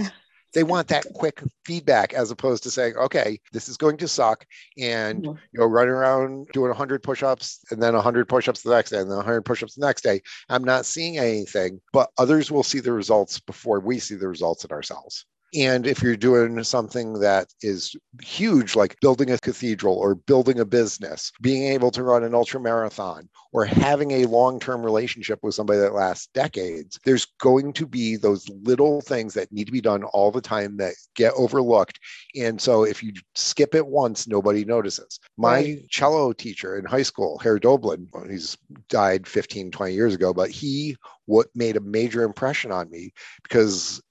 they 0.53 0.63
want 0.63 0.87
that 0.87 1.05
quick 1.13 1.43
feedback 1.65 2.13
as 2.13 2.31
opposed 2.31 2.63
to 2.63 2.71
saying, 2.71 2.95
okay, 2.95 3.39
this 3.51 3.69
is 3.69 3.77
going 3.77 3.97
to 3.97 4.07
suck. 4.07 4.45
And, 4.77 5.23
you 5.23 5.37
know, 5.53 5.65
running 5.65 5.93
around 5.93 6.47
doing 6.53 6.69
100 6.69 7.03
push 7.03 7.23
ups 7.23 7.59
and 7.71 7.81
then 7.81 7.93
100 7.93 8.27
push 8.27 8.47
ups 8.47 8.61
the 8.61 8.71
next 8.71 8.91
day 8.91 8.99
and 8.99 9.09
then 9.09 9.17
100 9.17 9.41
push 9.43 9.63
ups 9.63 9.75
the 9.75 9.85
next 9.85 10.01
day. 10.01 10.21
I'm 10.49 10.63
not 10.63 10.85
seeing 10.85 11.17
anything, 11.17 11.81
but 11.93 12.09
others 12.17 12.51
will 12.51 12.63
see 12.63 12.79
the 12.79 12.93
results 12.93 13.39
before 13.39 13.79
we 13.79 13.99
see 13.99 14.15
the 14.15 14.27
results 14.27 14.63
in 14.63 14.71
ourselves. 14.71 15.25
And 15.57 15.87
if 15.87 16.03
you're 16.03 16.15
doing 16.15 16.63
something 16.63 17.13
that 17.13 17.47
is 17.63 17.95
huge, 18.21 18.75
like 18.75 18.99
building 19.01 19.31
a 19.31 19.39
cathedral 19.39 19.95
or 19.95 20.13
building 20.13 20.59
a 20.59 20.65
business, 20.65 21.31
being 21.41 21.63
able 21.63 21.89
to 21.91 22.03
run 22.03 22.23
an 22.23 22.35
ultra 22.35 22.59
marathon 22.59 23.27
or 23.53 23.65
having 23.65 24.11
a 24.11 24.25
long 24.25 24.59
term 24.59 24.83
relationship 24.83 25.39
with 25.41 25.55
somebody 25.55 25.79
that 25.79 25.95
lasts 25.95 26.27
decades, 26.35 26.99
there's 27.05 27.25
going 27.39 27.73
to 27.73 27.87
be 27.87 28.17
those 28.17 28.47
little 28.49 29.01
things 29.01 29.33
that 29.33 29.51
need 29.51 29.65
to 29.65 29.71
be 29.71 29.81
done 29.81 30.03
all 30.03 30.31
the 30.31 30.41
time 30.41 30.77
that 30.77 30.93
get 31.15 31.33
overlooked. 31.35 31.99
And 32.35 32.61
so 32.61 32.83
if 32.83 33.01
you 33.01 33.13
skip 33.33 33.73
it 33.73 33.87
once, 33.87 34.27
nobody 34.27 34.63
notices. 34.63 35.19
My 35.37 35.55
right. 35.55 35.89
cello 35.89 36.33
teacher 36.33 36.77
in 36.77 36.85
high 36.85 37.01
school, 37.01 37.39
Herr 37.39 37.57
Doblin, 37.57 38.07
he's 38.29 38.57
died 38.89 39.25
15, 39.25 39.71
20 39.71 39.93
years 39.93 40.13
ago, 40.13 40.35
but 40.35 40.51
he 40.51 40.95
what 41.25 41.47
made 41.55 41.77
a 41.77 41.81
major 41.81 42.23
impression 42.23 42.71
on 42.71 42.89
me 42.89 43.11
because 43.43 44.01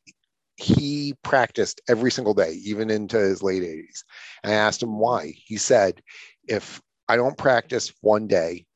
he 0.56 1.14
practiced 1.22 1.80
every 1.88 2.10
single 2.10 2.34
day, 2.34 2.52
even 2.64 2.90
into 2.90 3.18
his 3.18 3.42
late 3.42 3.62
80s. 3.62 4.04
And 4.42 4.52
I 4.52 4.56
asked 4.56 4.82
him 4.82 4.98
why. 4.98 5.34
He 5.36 5.56
said, 5.56 6.02
if 6.48 6.80
I 7.08 7.16
don't 7.16 7.36
practice 7.36 7.92
one 8.00 8.26
day, 8.26 8.66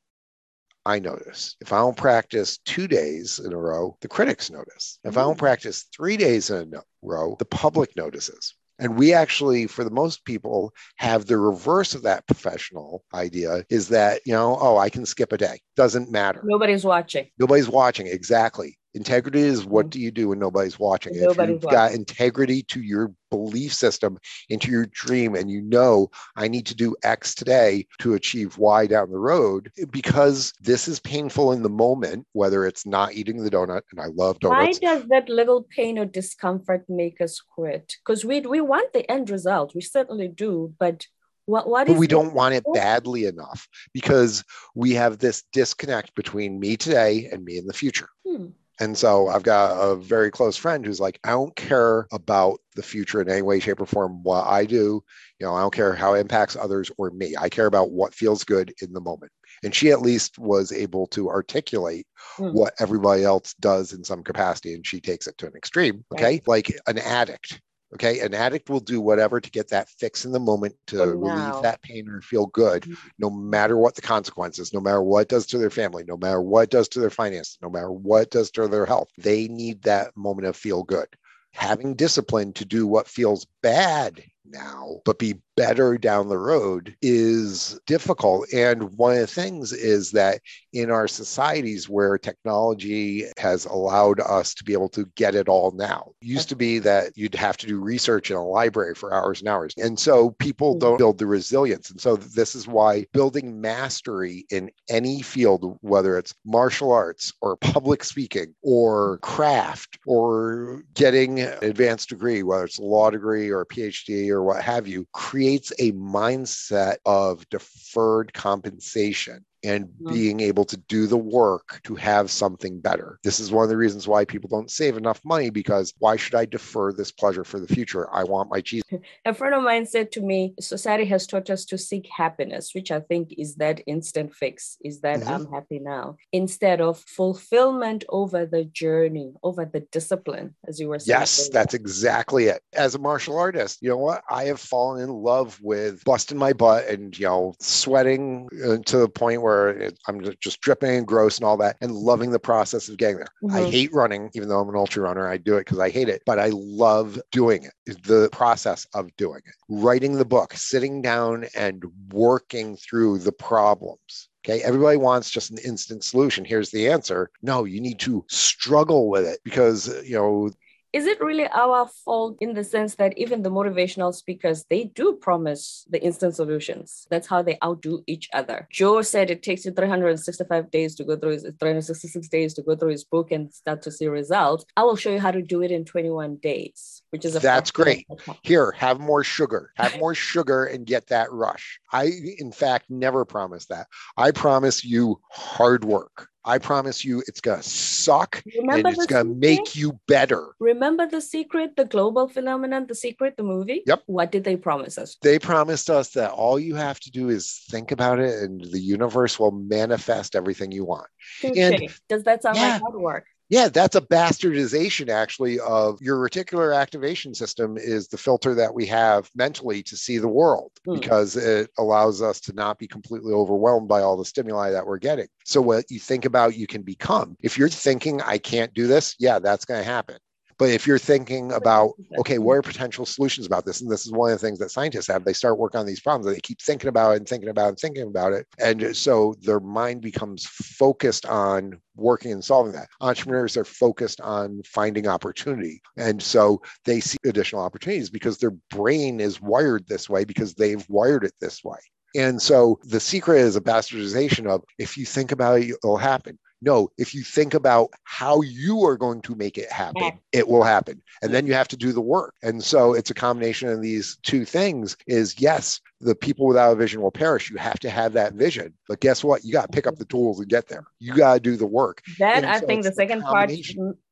I 0.85 0.99
notice. 0.99 1.55
If 1.61 1.73
I 1.73 1.77
don't 1.77 1.97
practice 1.97 2.57
two 2.65 2.87
days 2.87 3.39
in 3.39 3.53
a 3.53 3.57
row, 3.57 3.97
the 4.01 4.07
critics 4.07 4.49
notice. 4.49 4.99
If 5.03 5.17
I 5.17 5.21
don't 5.21 5.35
mm. 5.35 5.39
practice 5.39 5.85
three 5.95 6.17
days 6.17 6.49
in 6.49 6.73
a 6.73 6.81
row, 7.03 7.35
the 7.37 7.45
public 7.45 7.95
notices. 7.95 8.55
And 8.79 8.97
we 8.97 9.13
actually, 9.13 9.67
for 9.67 9.83
the 9.83 9.91
most 9.91 10.25
people, 10.25 10.73
have 10.95 11.27
the 11.27 11.37
reverse 11.37 11.93
of 11.93 12.01
that 12.01 12.25
professional 12.25 13.03
idea 13.13 13.63
is 13.69 13.89
that, 13.89 14.21
you 14.25 14.33
know, 14.33 14.57
oh, 14.59 14.77
I 14.77 14.89
can 14.89 15.05
skip 15.05 15.31
a 15.31 15.37
day. 15.37 15.59
Doesn't 15.75 16.11
matter. 16.11 16.41
Nobody's 16.43 16.83
watching. 16.83 17.27
Nobody's 17.37 17.69
watching. 17.69 18.07
Exactly. 18.07 18.79
Integrity 18.93 19.39
is 19.39 19.65
what 19.65 19.85
mm-hmm. 19.85 19.89
do 19.89 19.99
you 19.99 20.11
do 20.11 20.29
when 20.29 20.39
nobody's 20.39 20.79
watching? 20.79 21.13
Nobody's 21.19 21.53
you've 21.53 21.63
watching. 21.63 21.77
got 21.77 21.93
integrity 21.93 22.63
to 22.63 22.81
your 22.81 23.13
belief 23.29 23.73
system, 23.73 24.17
into 24.49 24.69
your 24.69 24.85
dream, 24.87 25.35
and 25.35 25.49
you 25.49 25.61
know, 25.61 26.09
I 26.35 26.47
need 26.47 26.65
to 26.67 26.75
do 26.75 26.95
X 27.03 27.33
today 27.33 27.87
to 27.99 28.13
achieve 28.13 28.57
Y 28.57 28.87
down 28.87 29.11
the 29.11 29.17
road, 29.17 29.71
because 29.89 30.53
this 30.59 30.87
is 30.87 30.99
painful 30.99 31.53
in 31.53 31.63
the 31.63 31.69
moment, 31.69 32.27
whether 32.33 32.65
it's 32.65 32.85
not 32.85 33.13
eating 33.13 33.41
the 33.41 33.49
donut, 33.49 33.83
and 33.91 34.01
I 34.01 34.07
love 34.07 34.39
donuts. 34.39 34.79
Why 34.81 34.95
does 34.95 35.07
that 35.07 35.29
little 35.29 35.63
pain 35.63 35.97
or 35.97 36.05
discomfort 36.05 36.85
make 36.89 37.21
us 37.21 37.39
quit? 37.39 37.95
Because 38.05 38.25
we, 38.25 38.41
we 38.41 38.59
want 38.59 38.91
the 38.91 39.09
end 39.09 39.29
result, 39.29 39.73
we 39.73 39.81
certainly 39.81 40.27
do, 40.27 40.73
but 40.77 41.07
what, 41.45 41.67
what 41.67 41.87
but 41.87 41.97
we 41.97 42.07
don't 42.07 42.33
want 42.33 42.53
it 42.53 42.63
badly 42.73 43.25
enough 43.25 43.67
because 43.93 44.43
we 44.75 44.93
have 44.93 45.17
this 45.17 45.43
disconnect 45.51 46.13
between 46.15 46.59
me 46.59 46.77
today 46.77 47.29
and 47.31 47.43
me 47.43 47.57
in 47.57 47.65
the 47.65 47.73
future. 47.73 48.09
Hmm. 48.25 48.47
And 48.81 48.97
so 48.97 49.27
I've 49.27 49.43
got 49.43 49.77
a 49.77 49.95
very 49.95 50.31
close 50.31 50.57
friend 50.57 50.83
who's 50.83 50.99
like, 50.99 51.19
I 51.23 51.29
don't 51.29 51.55
care 51.55 52.07
about 52.11 52.59
the 52.75 52.81
future 52.81 53.21
in 53.21 53.29
any 53.29 53.43
way, 53.43 53.59
shape, 53.59 53.79
or 53.79 53.85
form. 53.85 54.23
What 54.23 54.47
I 54.47 54.65
do, 54.65 55.03
you 55.39 55.45
know, 55.45 55.53
I 55.53 55.61
don't 55.61 55.73
care 55.73 55.93
how 55.93 56.15
it 56.15 56.19
impacts 56.19 56.55
others 56.55 56.91
or 56.97 57.11
me. 57.11 57.35
I 57.39 57.47
care 57.47 57.67
about 57.67 57.91
what 57.91 58.15
feels 58.15 58.43
good 58.43 58.73
in 58.81 58.91
the 58.91 58.99
moment. 58.99 59.31
And 59.63 59.75
she 59.75 59.91
at 59.91 60.01
least 60.01 60.39
was 60.39 60.71
able 60.71 61.05
to 61.07 61.29
articulate 61.29 62.07
mm. 62.37 62.53
what 62.53 62.73
everybody 62.79 63.23
else 63.23 63.53
does 63.59 63.93
in 63.93 64.03
some 64.03 64.23
capacity. 64.23 64.73
And 64.73 64.85
she 64.85 64.99
takes 64.99 65.27
it 65.27 65.37
to 65.37 65.45
an 65.45 65.55
extreme. 65.55 66.03
Okay. 66.11 66.23
Right. 66.23 66.47
Like 66.47 66.73
an 66.87 66.97
addict 66.97 67.61
Okay. 67.93 68.19
An 68.19 68.33
addict 68.33 68.69
will 68.69 68.79
do 68.79 69.01
whatever 69.01 69.41
to 69.41 69.51
get 69.51 69.69
that 69.69 69.89
fix 69.89 70.23
in 70.23 70.31
the 70.31 70.39
moment 70.39 70.75
to 70.87 70.99
relieve 70.99 71.61
that 71.61 71.81
pain 71.81 72.07
or 72.07 72.21
feel 72.21 72.45
good, 72.47 72.83
mm-hmm. 72.83 73.07
no 73.19 73.29
matter 73.29 73.77
what 73.77 73.95
the 73.95 74.01
consequences, 74.01 74.73
no 74.73 74.79
matter 74.79 75.01
what 75.01 75.23
it 75.23 75.29
does 75.29 75.45
to 75.47 75.57
their 75.57 75.69
family, 75.69 76.03
no 76.07 76.17
matter 76.17 76.41
what 76.41 76.63
it 76.63 76.69
does 76.69 76.87
to 76.89 76.99
their 76.99 77.09
finances, 77.09 77.57
no 77.61 77.69
matter 77.69 77.91
what 77.91 78.23
it 78.23 78.31
does 78.31 78.49
to 78.51 78.67
their 78.67 78.85
health. 78.85 79.09
They 79.17 79.47
need 79.47 79.81
that 79.83 80.15
moment 80.15 80.47
of 80.47 80.55
feel 80.55 80.83
good. 80.83 81.07
Having 81.53 81.95
discipline 81.95 82.53
to 82.53 82.65
do 82.65 82.87
what 82.87 83.09
feels 83.09 83.45
bad 83.61 84.23
now, 84.45 85.01
but 85.05 85.19
be 85.19 85.35
better 85.57 85.97
down 85.97 86.29
the 86.29 86.37
road 86.37 86.95
is 87.01 87.79
difficult. 87.85 88.51
And 88.53 88.83
one 88.97 89.13
of 89.13 89.19
the 89.19 89.27
things 89.27 89.71
is 89.71 90.11
that 90.11 90.41
in 90.73 90.89
our 90.89 91.07
societies 91.07 91.87
where 91.87 92.17
technology 92.17 93.25
has 93.37 93.65
allowed 93.65 94.19
us 94.21 94.53
to 94.55 94.63
be 94.63 94.73
able 94.73 94.89
to 94.89 95.05
get 95.15 95.35
it 95.35 95.47
all 95.47 95.71
now, 95.71 96.13
it 96.21 96.27
used 96.27 96.49
to 96.49 96.55
be 96.55 96.79
that 96.79 97.15
you'd 97.15 97.35
have 97.35 97.57
to 97.57 97.67
do 97.67 97.79
research 97.79 98.31
in 98.31 98.37
a 98.37 98.43
library 98.43 98.95
for 98.95 99.13
hours 99.13 99.41
and 99.41 99.49
hours. 99.49 99.73
And 99.77 99.99
so 99.99 100.31
people 100.31 100.73
hmm. 100.73 100.79
don't 100.79 100.97
build 100.97 101.17
the 101.17 101.27
resilience. 101.27 101.91
And 101.91 101.99
so 101.99 102.15
this 102.15 102.55
is 102.55 102.67
why 102.67 103.05
building 103.13 103.61
mastery 103.61 104.45
in 104.49 104.71
any 104.89 105.21
field, 105.21 105.77
whether 105.81 106.17
it's 106.17 106.33
martial 106.45 106.91
arts 106.91 107.33
or 107.41 107.57
public 107.57 108.03
speaking 108.03 108.55
or 108.63 109.19
craft 109.19 109.99
or 110.07 110.83
getting 110.95 111.39
an 111.39 111.57
advanced 111.61 112.09
degree, 112.09 112.41
whether 112.41 112.63
it's 112.63 112.79
a 112.79 112.83
law 112.83 113.09
degree 113.09 113.49
or 113.49 113.61
a 113.61 113.65
PhD 113.65 114.30
or 114.31 114.43
what 114.43 114.63
have 114.63 114.87
you, 114.87 115.07
creates 115.13 115.71
a 115.79 115.91
mindset 115.93 116.97
of 117.05 117.47
deferred 117.49 118.33
compensation 118.33 119.45
and 119.63 119.85
mm-hmm. 119.85 120.13
being 120.13 120.39
able 120.39 120.65
to 120.65 120.77
do 120.77 121.07
the 121.07 121.17
work 121.17 121.81
to 121.83 121.95
have 121.95 122.31
something 122.31 122.79
better. 122.79 123.19
This 123.23 123.39
is 123.39 123.51
one 123.51 123.63
of 123.63 123.69
the 123.69 123.77
reasons 123.77 124.07
why 124.07 124.25
people 124.25 124.49
don't 124.49 124.71
save 124.71 124.97
enough 124.97 125.21
money 125.23 125.49
because 125.49 125.93
why 125.99 126.15
should 126.15 126.35
I 126.35 126.45
defer 126.45 126.91
this 126.91 127.11
pleasure 127.11 127.43
for 127.43 127.59
the 127.59 127.67
future? 127.67 128.11
I 128.13 128.23
want 128.23 128.49
my 128.49 128.61
cheese. 128.61 128.83
A 129.25 129.33
friend 129.33 129.55
of 129.55 129.63
mine 129.63 129.85
said 129.85 130.11
to 130.13 130.21
me, 130.21 130.53
society 130.59 131.05
has 131.05 131.27
taught 131.27 131.49
us 131.49 131.65
to 131.65 131.77
seek 131.77 132.07
happiness, 132.15 132.71
which 132.73 132.91
I 132.91 132.99
think 132.99 133.33
is 133.37 133.55
that 133.55 133.81
instant 133.85 134.33
fix, 134.33 134.77
is 134.83 135.01
that 135.01 135.21
mm-hmm. 135.21 135.29
I'm 135.29 135.51
happy 135.51 135.79
now, 135.79 136.17
instead 136.31 136.81
of 136.81 136.99
fulfillment 136.99 138.03
over 138.09 138.45
the 138.45 138.65
journey, 138.65 139.33
over 139.43 139.65
the 139.65 139.81
discipline, 139.91 140.55
as 140.67 140.79
you 140.79 140.87
were 140.87 140.99
saying. 140.99 141.19
Yes, 141.19 141.49
that's 141.49 141.73
exactly 141.73 142.45
it. 142.45 142.61
As 142.73 142.95
a 142.95 142.99
martial 142.99 143.37
artist, 143.37 143.79
you 143.81 143.89
know 143.89 143.97
what? 143.97 144.23
I 144.29 144.45
have 144.45 144.59
fallen 144.59 145.01
in 145.01 145.09
love 145.09 145.59
with 145.61 146.03
busting 146.03 146.37
my 146.37 146.53
butt 146.53 146.87
and, 146.87 147.17
you 147.17 147.25
know, 147.25 147.53
sweating 147.59 148.49
uh, 148.65 148.77
to 148.85 148.97
the 148.97 149.09
point 149.09 149.41
where 149.41 149.50
where 149.51 149.69
it, 149.69 149.99
I'm 150.07 150.21
just 150.39 150.61
dripping 150.61 150.91
and 150.91 151.07
gross 151.07 151.37
and 151.37 151.45
all 151.45 151.57
that, 151.57 151.77
and 151.81 151.91
loving 151.91 152.31
the 152.31 152.39
process 152.39 152.89
of 152.89 152.97
getting 152.97 153.17
there. 153.17 153.27
Mm-hmm. 153.43 153.55
I 153.55 153.69
hate 153.69 153.93
running, 153.93 154.29
even 154.33 154.49
though 154.49 154.59
I'm 154.59 154.69
an 154.69 154.75
ultra 154.75 155.03
runner. 155.03 155.27
I 155.27 155.37
do 155.37 155.57
it 155.57 155.65
because 155.65 155.79
I 155.79 155.89
hate 155.89 156.09
it, 156.09 156.21
but 156.25 156.39
I 156.39 156.49
love 156.53 157.19
doing 157.31 157.63
it. 157.63 158.03
The 158.03 158.29
process 158.31 158.87
of 158.93 159.15
doing 159.17 159.41
it, 159.45 159.53
writing 159.69 160.15
the 160.15 160.25
book, 160.25 160.53
sitting 160.53 161.01
down 161.01 161.45
and 161.55 161.83
working 162.11 162.77
through 162.77 163.19
the 163.19 163.31
problems. 163.31 164.29
Okay. 164.43 164.63
Everybody 164.63 164.97
wants 164.97 165.29
just 165.29 165.51
an 165.51 165.59
instant 165.63 166.03
solution. 166.03 166.43
Here's 166.43 166.71
the 166.71 166.89
answer. 166.89 167.29
No, 167.43 167.63
you 167.65 167.79
need 167.79 167.99
to 167.99 168.25
struggle 168.27 169.07
with 169.07 169.27
it 169.27 169.39
because, 169.43 169.87
you 170.03 170.15
know, 170.15 170.49
is 170.93 171.05
it 171.05 171.21
really 171.21 171.47
our 171.47 171.87
fault 172.03 172.37
in 172.41 172.53
the 172.53 172.63
sense 172.63 172.95
that 172.95 173.17
even 173.17 173.41
the 173.41 173.51
motivational 173.51 174.13
speakers 174.13 174.65
they 174.69 174.85
do 174.85 175.13
promise 175.13 175.85
the 175.89 176.01
instant 176.03 176.35
solutions? 176.35 177.07
That's 177.09 177.27
how 177.27 177.41
they 177.41 177.57
outdo 177.63 178.03
each 178.07 178.29
other. 178.33 178.67
Joe 178.71 179.01
said 179.01 179.29
it 179.29 179.43
takes 179.43 179.65
you 179.65 179.71
365 179.71 180.69
days 180.71 180.95
to 180.95 181.03
go 181.03 181.15
through 181.15 181.31
his 181.31 181.43
366 181.43 182.27
days 182.27 182.53
to 182.55 182.61
go 182.61 182.75
through 182.75 182.91
his 182.91 183.03
book 183.03 183.31
and 183.31 183.53
start 183.53 183.81
to 183.83 183.91
see 183.91 184.07
results. 184.07 184.65
I 184.75 184.83
will 184.83 184.95
show 184.95 185.11
you 185.11 185.19
how 185.19 185.31
to 185.31 185.41
do 185.41 185.61
it 185.61 185.71
in 185.71 185.85
21 185.85 186.37
days 186.37 187.01
which 187.11 187.25
is 187.25 187.35
a 187.35 187.39
that's 187.39 187.71
great. 187.71 188.07
here 188.41 188.71
have 188.71 188.99
more 188.99 189.23
sugar. 189.23 189.71
Have 189.75 189.97
more 189.99 190.15
sugar 190.15 190.65
and 190.65 190.85
get 190.85 191.07
that 191.07 191.31
rush. 191.31 191.79
I 191.91 192.11
in 192.37 192.51
fact 192.51 192.85
never 192.89 193.25
promise 193.25 193.65
that. 193.67 193.87
I 194.17 194.31
promise 194.31 194.83
you 194.83 195.19
hard 195.29 195.83
work 195.83 196.30
I 196.43 196.57
promise 196.57 197.05
you 197.05 197.23
it's 197.27 197.41
to 197.41 197.61
suck 197.61 198.41
Remember 198.57 198.89
and 198.89 198.97
it's 198.97 199.05
going 199.05 199.27
to 199.27 199.33
make 199.33 199.75
you 199.75 199.99
better. 200.07 200.55
Remember 200.59 201.07
The 201.07 201.21
Secret, 201.21 201.75
the 201.75 201.85
global 201.85 202.27
phenomenon, 202.27 202.87
The 202.87 202.95
Secret, 202.95 203.37
the 203.37 203.43
movie? 203.43 203.83
Yep. 203.85 204.03
What 204.07 204.31
did 204.31 204.43
they 204.43 204.55
promise 204.55 204.97
us? 204.97 205.17
They 205.21 205.37
promised 205.37 205.89
us 205.89 206.09
that 206.11 206.31
all 206.31 206.59
you 206.59 206.75
have 206.75 206.99
to 207.01 207.11
do 207.11 207.29
is 207.29 207.63
think 207.69 207.91
about 207.91 208.19
it 208.19 208.41
and 208.41 208.61
the 208.71 208.79
universe 208.79 209.39
will 209.39 209.51
manifest 209.51 210.35
everything 210.35 210.71
you 210.71 210.85
want. 210.85 211.07
And, 211.43 211.89
Does 212.09 212.23
that 212.23 212.41
sound 212.41 212.57
yeah, 212.57 212.73
like 212.73 212.81
hard 212.81 212.95
work? 212.95 213.25
Yeah, 213.51 213.67
that's 213.67 213.97
a 213.97 214.01
bastardization 214.01 215.09
actually 215.09 215.59
of 215.59 216.01
your 216.01 216.17
reticular 216.17 216.73
activation 216.73 217.35
system 217.35 217.77
is 217.77 218.07
the 218.07 218.17
filter 218.17 218.55
that 218.55 218.73
we 218.73 218.85
have 218.85 219.29
mentally 219.35 219.83
to 219.83 219.97
see 219.97 220.17
the 220.17 220.29
world 220.29 220.71
hmm. 220.85 220.93
because 220.93 221.35
it 221.35 221.69
allows 221.77 222.21
us 222.21 222.39
to 222.41 222.53
not 222.53 222.79
be 222.79 222.87
completely 222.87 223.33
overwhelmed 223.33 223.89
by 223.89 224.01
all 224.01 224.15
the 224.15 224.23
stimuli 224.23 224.71
that 224.71 224.87
we're 224.87 224.99
getting. 224.99 225.27
So 225.43 225.61
what 225.61 225.91
you 225.91 225.99
think 225.99 226.23
about 226.23 226.55
you 226.55 226.65
can 226.65 226.81
become. 226.81 227.35
If 227.41 227.57
you're 227.57 227.67
thinking 227.67 228.21
I 228.21 228.37
can't 228.37 228.73
do 228.73 228.87
this, 228.87 229.15
yeah, 229.19 229.39
that's 229.39 229.65
going 229.65 229.81
to 229.81 229.89
happen. 229.89 230.15
But 230.61 230.69
if 230.69 230.85
you're 230.85 230.99
thinking 230.99 231.53
about, 231.53 231.93
okay, 232.19 232.37
what 232.37 232.53
are 232.53 232.61
potential 232.61 233.03
solutions 233.03 233.47
about 233.47 233.65
this? 233.65 233.81
And 233.81 233.89
this 233.89 234.05
is 234.05 234.11
one 234.11 234.31
of 234.31 234.39
the 234.39 234.47
things 234.47 234.59
that 234.59 234.69
scientists 234.69 235.07
have. 235.07 235.25
They 235.25 235.33
start 235.33 235.57
working 235.57 235.79
on 235.79 235.87
these 235.87 236.01
problems 236.01 236.27
and 236.27 236.35
they 236.35 236.39
keep 236.39 236.61
thinking 236.61 236.87
about 236.87 237.13
it 237.13 237.17
and 237.17 237.27
thinking 237.27 237.49
about 237.49 237.65
it 237.65 237.69
and 237.69 237.79
thinking 237.79 238.03
about 238.03 238.33
it. 238.33 238.45
And 238.59 238.95
so 238.95 239.33
their 239.41 239.59
mind 239.59 240.01
becomes 240.01 240.45
focused 240.45 241.25
on 241.25 241.81
working 241.95 242.31
and 242.31 242.45
solving 242.45 242.73
that. 242.73 242.89
Entrepreneurs 243.01 243.57
are 243.57 243.65
focused 243.65 244.21
on 244.21 244.61
finding 244.63 245.07
opportunity. 245.07 245.81
And 245.97 246.21
so 246.21 246.61
they 246.85 246.99
see 246.99 247.17
additional 247.25 247.63
opportunities 247.63 248.11
because 248.11 248.37
their 248.37 248.53
brain 248.69 249.19
is 249.19 249.41
wired 249.41 249.87
this 249.87 250.11
way 250.11 250.25
because 250.25 250.53
they've 250.53 250.87
wired 250.87 251.23
it 251.23 251.33
this 251.41 251.63
way. 251.63 251.79
And 252.15 252.39
so 252.39 252.77
the 252.83 252.99
secret 252.99 253.39
is 253.39 253.55
a 253.55 253.61
bastardization 253.61 254.45
of 254.45 254.63
if 254.77 254.95
you 254.95 255.07
think 255.07 255.31
about 255.31 255.59
it, 255.59 255.69
it'll 255.83 255.97
happen. 255.97 256.37
No, 256.61 256.91
if 256.97 257.15
you 257.15 257.23
think 257.23 257.53
about 257.53 257.89
how 258.03 258.41
you 258.41 258.85
are 258.85 258.97
going 258.97 259.21
to 259.23 259.35
make 259.35 259.57
it 259.57 259.71
happen, 259.71 260.19
it 260.31 260.47
will 260.47 260.63
happen. 260.63 261.01
And 261.23 261.33
then 261.33 261.47
you 261.47 261.53
have 261.53 261.67
to 261.69 261.77
do 261.77 261.91
the 261.91 262.01
work. 262.01 262.35
And 262.43 262.63
so 262.63 262.93
it's 262.93 263.09
a 263.09 263.15
combination 263.15 263.69
of 263.69 263.81
these 263.81 264.17
two 264.21 264.45
things 264.45 264.95
is 265.07 265.39
yes, 265.39 265.81
the 266.01 266.15
people 266.15 266.47
without 266.47 266.71
a 266.71 266.75
vision 266.75 267.01
will 267.01 267.11
perish. 267.11 267.49
You 267.49 267.57
have 267.57 267.79
to 267.79 267.89
have 267.89 268.13
that 268.13 268.33
vision. 268.33 268.73
But 268.87 268.99
guess 268.99 269.23
what? 269.23 269.43
You 269.43 269.53
got 269.53 269.71
to 269.71 269.75
pick 269.75 269.87
up 269.87 269.97
the 269.97 270.05
tools 270.05 270.39
and 270.39 270.49
get 270.49 270.67
there. 270.67 270.83
You 270.99 271.13
got 271.15 271.35
to 271.35 271.39
do 271.39 271.55
the 271.55 271.67
work. 271.67 272.01
That 272.19 272.37
and 272.37 272.45
I 272.45 272.59
so 272.59 272.67
think 272.67 272.83
the 272.83 272.91
second 272.91 273.21
part, 273.21 273.51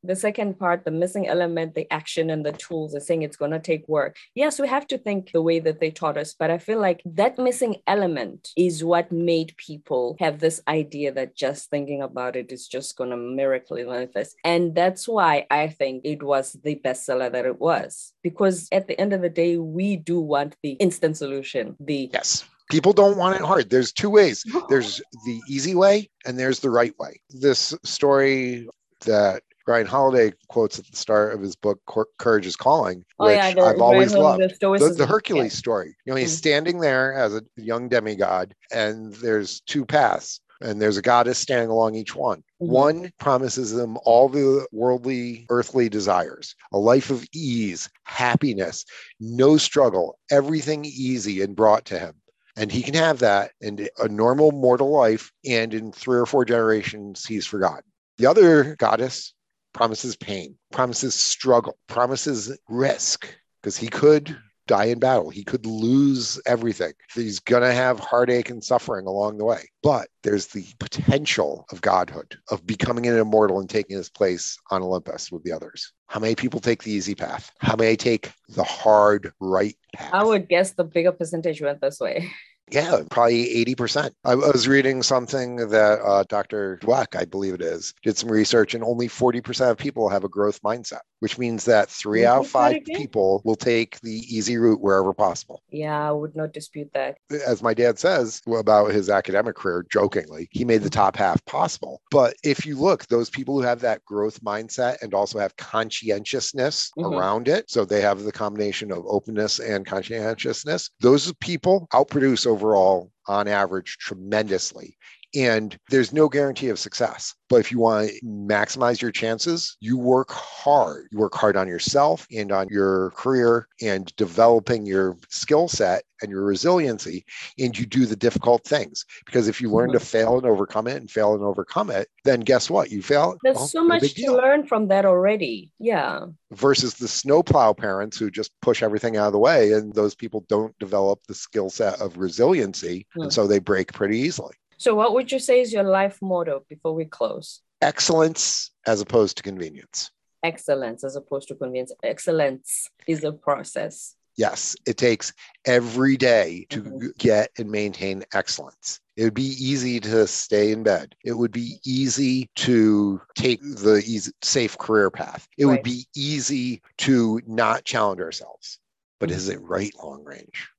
the 0.03 0.15
second 0.15 0.59
part, 0.59 0.85
the 0.85 0.91
missing 0.91 1.27
element, 1.27 1.75
the 1.75 1.91
action 1.91 2.29
and 2.29 2.45
the 2.45 2.53
tools, 2.53 2.93
the 2.93 3.01
saying 3.01 3.23
it's 3.23 3.37
going 3.37 3.51
to 3.51 3.59
take 3.59 3.87
work. 3.87 4.15
Yes, 4.35 4.59
we 4.59 4.67
have 4.67 4.87
to 4.87 4.97
think 4.97 5.31
the 5.31 5.41
way 5.41 5.59
that 5.59 5.79
they 5.79 5.91
taught 5.91 6.17
us. 6.17 6.33
But 6.33 6.51
I 6.51 6.57
feel 6.57 6.79
like 6.79 7.01
that 7.05 7.37
missing 7.37 7.77
element 7.87 8.49
is 8.55 8.83
what 8.83 9.11
made 9.11 9.57
people 9.57 10.15
have 10.19 10.39
this 10.39 10.61
idea 10.67 11.11
that 11.13 11.35
just 11.35 11.69
thinking 11.69 12.01
about 12.01 12.35
it 12.35 12.51
is 12.51 12.67
just 12.67 12.97
going 12.97 13.09
to 13.09 13.17
miraculously 13.17 13.89
manifest. 13.89 14.35
And 14.43 14.75
that's 14.75 15.07
why 15.07 15.47
I 15.51 15.67
think 15.67 16.01
it 16.05 16.23
was 16.23 16.53
the 16.63 16.75
bestseller 16.75 17.31
that 17.31 17.45
it 17.45 17.59
was. 17.59 18.13
Because 18.21 18.67
at 18.71 18.87
the 18.87 18.99
end 18.99 19.13
of 19.13 19.21
the 19.21 19.29
day, 19.29 19.57
we 19.57 19.95
do 19.95 20.19
want 20.19 20.55
the 20.63 20.71
instant 20.73 21.17
solution 21.17 21.75
the 21.79 22.09
yes 22.13 22.45
people 22.69 22.93
don't 22.93 23.17
want 23.17 23.35
it 23.35 23.41
hard 23.41 23.69
there's 23.69 23.91
two 23.91 24.09
ways 24.09 24.43
there's 24.69 25.01
the 25.25 25.41
easy 25.47 25.75
way 25.75 26.09
and 26.25 26.37
there's 26.37 26.59
the 26.59 26.69
right 26.69 26.93
way 26.99 27.19
this 27.29 27.73
story 27.83 28.67
that 29.05 29.41
Ryan 29.69 29.85
Holiday 29.85 30.33
quotes 30.47 30.79
at 30.79 30.87
the 30.87 30.97
start 30.97 31.31
of 31.33 31.41
his 31.41 31.55
book 31.55 31.79
Courage 32.17 32.47
is 32.47 32.55
Calling, 32.55 33.05
oh, 33.19 33.27
which 33.27 33.35
yeah, 33.35 33.53
I've 33.63 33.79
always 33.79 34.15
loved. 34.15 34.41
The, 34.59 34.77
the, 34.79 34.95
the 34.97 35.05
Hercules 35.05 35.53
yeah. 35.53 35.59
story. 35.59 35.95
You 36.05 36.11
know, 36.11 36.15
he's 36.17 36.31
mm-hmm. 36.31 36.37
standing 36.37 36.79
there 36.79 37.13
as 37.13 37.35
a 37.35 37.43
young 37.55 37.87
demigod, 37.87 38.55
and 38.71 39.13
there's 39.13 39.59
two 39.61 39.85
paths 39.85 40.41
and 40.61 40.81
there's 40.81 40.97
a 40.97 41.01
goddess 41.01 41.37
standing 41.37 41.69
along 41.69 41.95
each 41.95 42.15
one. 42.15 42.39
Mm-hmm. 42.61 42.71
One 42.71 43.11
promises 43.19 43.71
them 43.71 43.97
all 44.03 44.29
the 44.29 44.67
worldly, 44.71 45.45
earthly 45.49 45.89
desires, 45.89 46.55
a 46.71 46.77
life 46.77 47.09
of 47.09 47.25
ease, 47.33 47.89
happiness, 48.03 48.85
no 49.19 49.57
struggle, 49.57 50.17
everything 50.31 50.85
easy 50.85 51.41
and 51.41 51.55
brought 51.55 51.85
to 51.85 51.99
him. 51.99 52.13
And 52.55 52.71
he 52.71 52.81
can 52.81 52.95
have 52.95 53.19
that 53.19 53.51
in 53.61 53.87
a 53.99 54.09
normal 54.09 54.51
mortal 54.51 54.91
life, 54.91 55.31
and 55.45 55.73
in 55.73 55.93
three 55.93 56.19
or 56.19 56.25
four 56.25 56.43
generations, 56.43 57.25
he's 57.25 57.45
forgotten. 57.45 57.83
The 58.17 58.25
other 58.25 58.75
goddess 58.75 59.33
promises 59.73 60.17
pain, 60.17 60.55
promises 60.71 61.15
struggle, 61.15 61.77
promises 61.87 62.57
risk, 62.67 63.33
because 63.61 63.77
he 63.77 63.87
could 63.87 64.37
die 64.69 64.85
in 64.85 64.99
battle. 64.99 65.31
He 65.31 65.43
could 65.43 65.65
lose 65.65 66.39
everything. 66.45 66.93
He's 67.13 67.39
going 67.39 67.63
to 67.63 67.73
have 67.73 67.99
heartache 67.99 68.51
and 68.51 68.63
suffering 68.63 69.07
along 69.07 69.39
the 69.39 69.45
way. 69.45 69.67
But 69.81 70.09
there's 70.21 70.45
the 70.47 70.63
potential 70.79 71.65
of 71.71 71.81
godhood, 71.81 72.37
of 72.51 72.65
becoming 72.67 73.07
an 73.07 73.17
immortal 73.17 73.59
and 73.59 73.69
taking 73.69 73.97
his 73.97 74.09
place 74.09 74.57
on 74.69 74.83
Olympus 74.83 75.31
with 75.31 75.43
the 75.43 75.51
others. 75.51 75.91
How 76.07 76.19
many 76.19 76.35
people 76.35 76.59
take 76.59 76.83
the 76.83 76.91
easy 76.91 77.15
path? 77.15 77.51
How 77.59 77.75
many 77.75 77.97
take 77.97 78.31
the 78.49 78.63
hard 78.63 79.33
right 79.39 79.75
path? 79.95 80.13
I 80.13 80.23
would 80.23 80.47
guess 80.47 80.71
the 80.71 80.83
bigger 80.83 81.13
percentage 81.13 81.61
went 81.61 81.81
this 81.81 81.99
way. 81.99 82.31
Yeah, 82.71 83.01
probably 83.09 83.65
80%. 83.65 84.11
I 84.25 84.35
was 84.35 84.67
reading 84.67 85.03
something 85.03 85.57
that 85.69 85.99
uh, 86.01 86.23
Dr. 86.27 86.79
Dweck, 86.81 87.15
I 87.19 87.25
believe 87.25 87.53
it 87.53 87.61
is, 87.61 87.93
did 88.03 88.17
some 88.17 88.31
research, 88.31 88.73
and 88.73 88.83
only 88.83 89.07
40% 89.07 89.71
of 89.71 89.77
people 89.77 90.09
have 90.09 90.23
a 90.23 90.29
growth 90.29 90.61
mindset, 90.61 91.01
which 91.19 91.37
means 91.37 91.65
that 91.65 91.89
three 91.89 92.25
out 92.25 92.41
of 92.41 92.47
five 92.47 92.83
people 92.85 93.41
will 93.43 93.55
take 93.55 93.99
the 94.01 94.23
easy 94.27 94.57
route 94.57 94.81
wherever 94.81 95.13
possible. 95.13 95.61
Yeah, 95.71 96.07
I 96.07 96.11
would 96.11 96.35
not 96.35 96.53
dispute 96.53 96.91
that. 96.93 97.17
As 97.45 97.61
my 97.63 97.73
dad 97.73 97.99
says 97.99 98.41
about 98.47 98.91
his 98.91 99.09
academic 99.09 99.55
career, 99.55 99.85
jokingly, 99.91 100.47
he 100.51 100.65
made 100.65 100.81
the 100.81 100.89
top 100.89 101.15
half 101.15 101.43
possible. 101.45 102.01
But 102.11 102.35
if 102.43 102.65
you 102.65 102.77
look, 102.77 103.07
those 103.07 103.29
people 103.29 103.55
who 103.55 103.61
have 103.61 103.81
that 103.81 104.05
growth 104.05 104.41
mindset 104.43 105.01
and 105.01 105.13
also 105.13 105.39
have 105.39 105.55
conscientiousness 105.57 106.91
mm-hmm. 106.97 107.13
around 107.13 107.47
it, 107.47 107.69
so 107.69 107.85
they 107.85 108.01
have 108.01 108.23
the 108.23 108.31
combination 108.31 108.91
of 108.91 109.05
openness 109.07 109.59
and 109.59 109.85
conscientiousness, 109.85 110.89
those 110.99 111.33
people 111.39 111.87
outproduce 111.93 112.45
overall 112.59 113.11
on 113.25 113.47
average 113.47 113.97
tremendously 113.99 114.97
and 115.35 115.77
there's 115.89 116.13
no 116.13 116.27
guarantee 116.27 116.69
of 116.69 116.79
success. 116.79 117.35
But 117.49 117.57
if 117.57 117.71
you 117.71 117.79
want 117.79 118.09
to 118.09 118.25
maximize 118.25 119.01
your 119.01 119.11
chances, 119.11 119.75
you 119.79 119.97
work 119.97 120.31
hard. 120.31 121.07
You 121.11 121.17
work 121.17 121.33
hard 121.33 121.57
on 121.57 121.67
yourself 121.67 122.27
and 122.35 122.51
on 122.51 122.67
your 122.69 123.11
career 123.11 123.67
and 123.81 124.13
developing 124.17 124.85
your 124.85 125.17
skill 125.29 125.67
set 125.67 126.03
and 126.21 126.29
your 126.29 126.43
resiliency. 126.43 127.25
And 127.57 127.77
you 127.77 127.85
do 127.85 128.05
the 128.05 128.15
difficult 128.15 128.63
things. 128.65 129.05
Because 129.25 129.47
if 129.47 129.61
you 129.61 129.71
learn 129.71 129.91
to 129.93 129.99
fail 129.99 130.37
and 130.37 130.45
overcome 130.45 130.87
it 130.87 130.97
and 130.97 131.09
fail 131.09 131.33
and 131.33 131.43
overcome 131.43 131.89
it, 131.89 132.07
then 132.23 132.41
guess 132.41 132.69
what? 132.69 132.91
You 132.91 133.01
fail. 133.01 133.37
There's 133.43 133.55
well, 133.55 133.67
so 133.67 133.83
much 133.83 134.13
to 134.13 134.31
learn 134.31 134.67
from 134.67 134.87
that 134.89 135.05
already. 135.05 135.71
Yeah. 135.79 136.25
Versus 136.51 136.95
the 136.95 137.07
snowplow 137.07 137.73
parents 137.73 138.17
who 138.17 138.29
just 138.29 138.51
push 138.61 138.83
everything 138.83 139.17
out 139.17 139.27
of 139.27 139.33
the 139.33 139.39
way. 139.39 139.73
And 139.73 139.93
those 139.93 140.13
people 140.13 140.45
don't 140.49 140.77
develop 140.79 141.19
the 141.27 141.35
skill 141.35 141.69
set 141.69 141.99
of 141.99 142.17
resiliency. 142.17 143.07
Mm. 143.17 143.23
And 143.23 143.33
so 143.33 143.47
they 143.47 143.59
break 143.59 143.93
pretty 143.93 144.19
easily. 144.19 144.53
So, 144.79 144.95
what 144.95 145.13
would 145.13 145.29
you 145.29 145.39
say 145.39 145.59
is 145.59 145.73
your 145.73 145.83
life 145.83 146.19
motto 146.21 146.63
before 146.69 146.93
we 146.93 147.03
close? 147.03 147.61
Excellence 147.81 148.71
as 148.87 149.01
opposed 149.01 149.35
to 149.37 149.43
convenience. 149.43 150.09
Excellence 150.41 151.03
as 151.03 151.17
opposed 151.17 151.49
to 151.49 151.55
convenience. 151.55 151.91
Excellence 152.01 152.89
is 153.05 153.25
a 153.25 153.33
process. 153.33 154.15
Yes, 154.37 154.77
it 154.87 154.95
takes 154.95 155.33
every 155.65 156.15
day 156.15 156.65
to 156.69 156.81
mm-hmm. 156.81 157.07
get 157.17 157.51
and 157.57 157.69
maintain 157.69 158.23
excellence. 158.33 159.01
It 159.17 159.25
would 159.25 159.33
be 159.33 159.53
easy 159.59 159.99
to 159.99 160.25
stay 160.27 160.71
in 160.71 160.83
bed. 160.83 161.13
It 161.25 161.33
would 161.33 161.51
be 161.51 161.79
easy 161.85 162.49
to 162.55 163.19
take 163.35 163.59
the 163.61 164.01
easy, 164.05 164.31
safe 164.41 164.77
career 164.77 165.11
path. 165.11 165.45
It 165.57 165.65
right. 165.65 165.73
would 165.73 165.83
be 165.83 166.07
easy 166.15 166.81
to 166.99 167.41
not 167.45 167.83
challenge 167.83 168.21
ourselves. 168.21 168.79
But 169.19 169.27
mm-hmm. 169.27 169.37
is 169.37 169.49
it 169.49 169.61
right 169.61 169.93
long 170.01 170.23
range? 170.23 170.69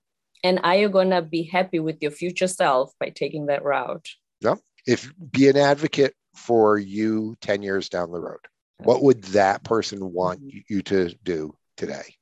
And 0.42 0.61
are 0.62 0.76
you 0.76 0.88
going 0.88 1.11
to 1.11 1.22
be 1.22 1.42
happy 1.42 1.79
with 1.79 1.98
your 2.00 2.11
future 2.11 2.48
self 2.48 2.92
by 2.98 3.11
taking 3.11 3.46
that 3.46 3.64
route? 3.64 4.09
No. 4.42 4.59
If 4.87 5.12
be 5.31 5.48
an 5.48 5.57
advocate 5.57 6.14
for 6.35 6.79
you 6.79 7.37
10 7.40 7.62
years 7.62 7.88
down 7.88 8.11
the 8.11 8.20
road. 8.20 8.40
What 8.79 9.03
would 9.03 9.22
that 9.24 9.62
person 9.62 10.12
want 10.12 10.40
mm-hmm. 10.40 10.59
you 10.68 10.83
to 10.83 11.14
do 11.22 11.55
today? 11.76 12.14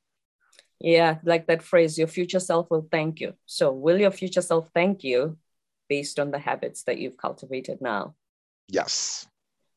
Yeah 0.79 1.17
like 1.23 1.47
that 1.47 1.61
phrase 1.61 1.97
your 1.97 2.07
future 2.07 2.39
self 2.39 2.69
will 2.69 2.87
thank 2.89 3.19
you. 3.19 3.33
So 3.45 3.71
will 3.71 3.99
your 3.99 4.11
future 4.11 4.41
self 4.41 4.69
thank 4.73 5.03
you 5.03 5.37
based 5.87 6.19
on 6.19 6.31
the 6.31 6.39
habits 6.39 6.83
that 6.83 6.97
you've 6.97 7.17
cultivated 7.17 7.79
now? 7.81 8.15
Yes. 8.67 9.27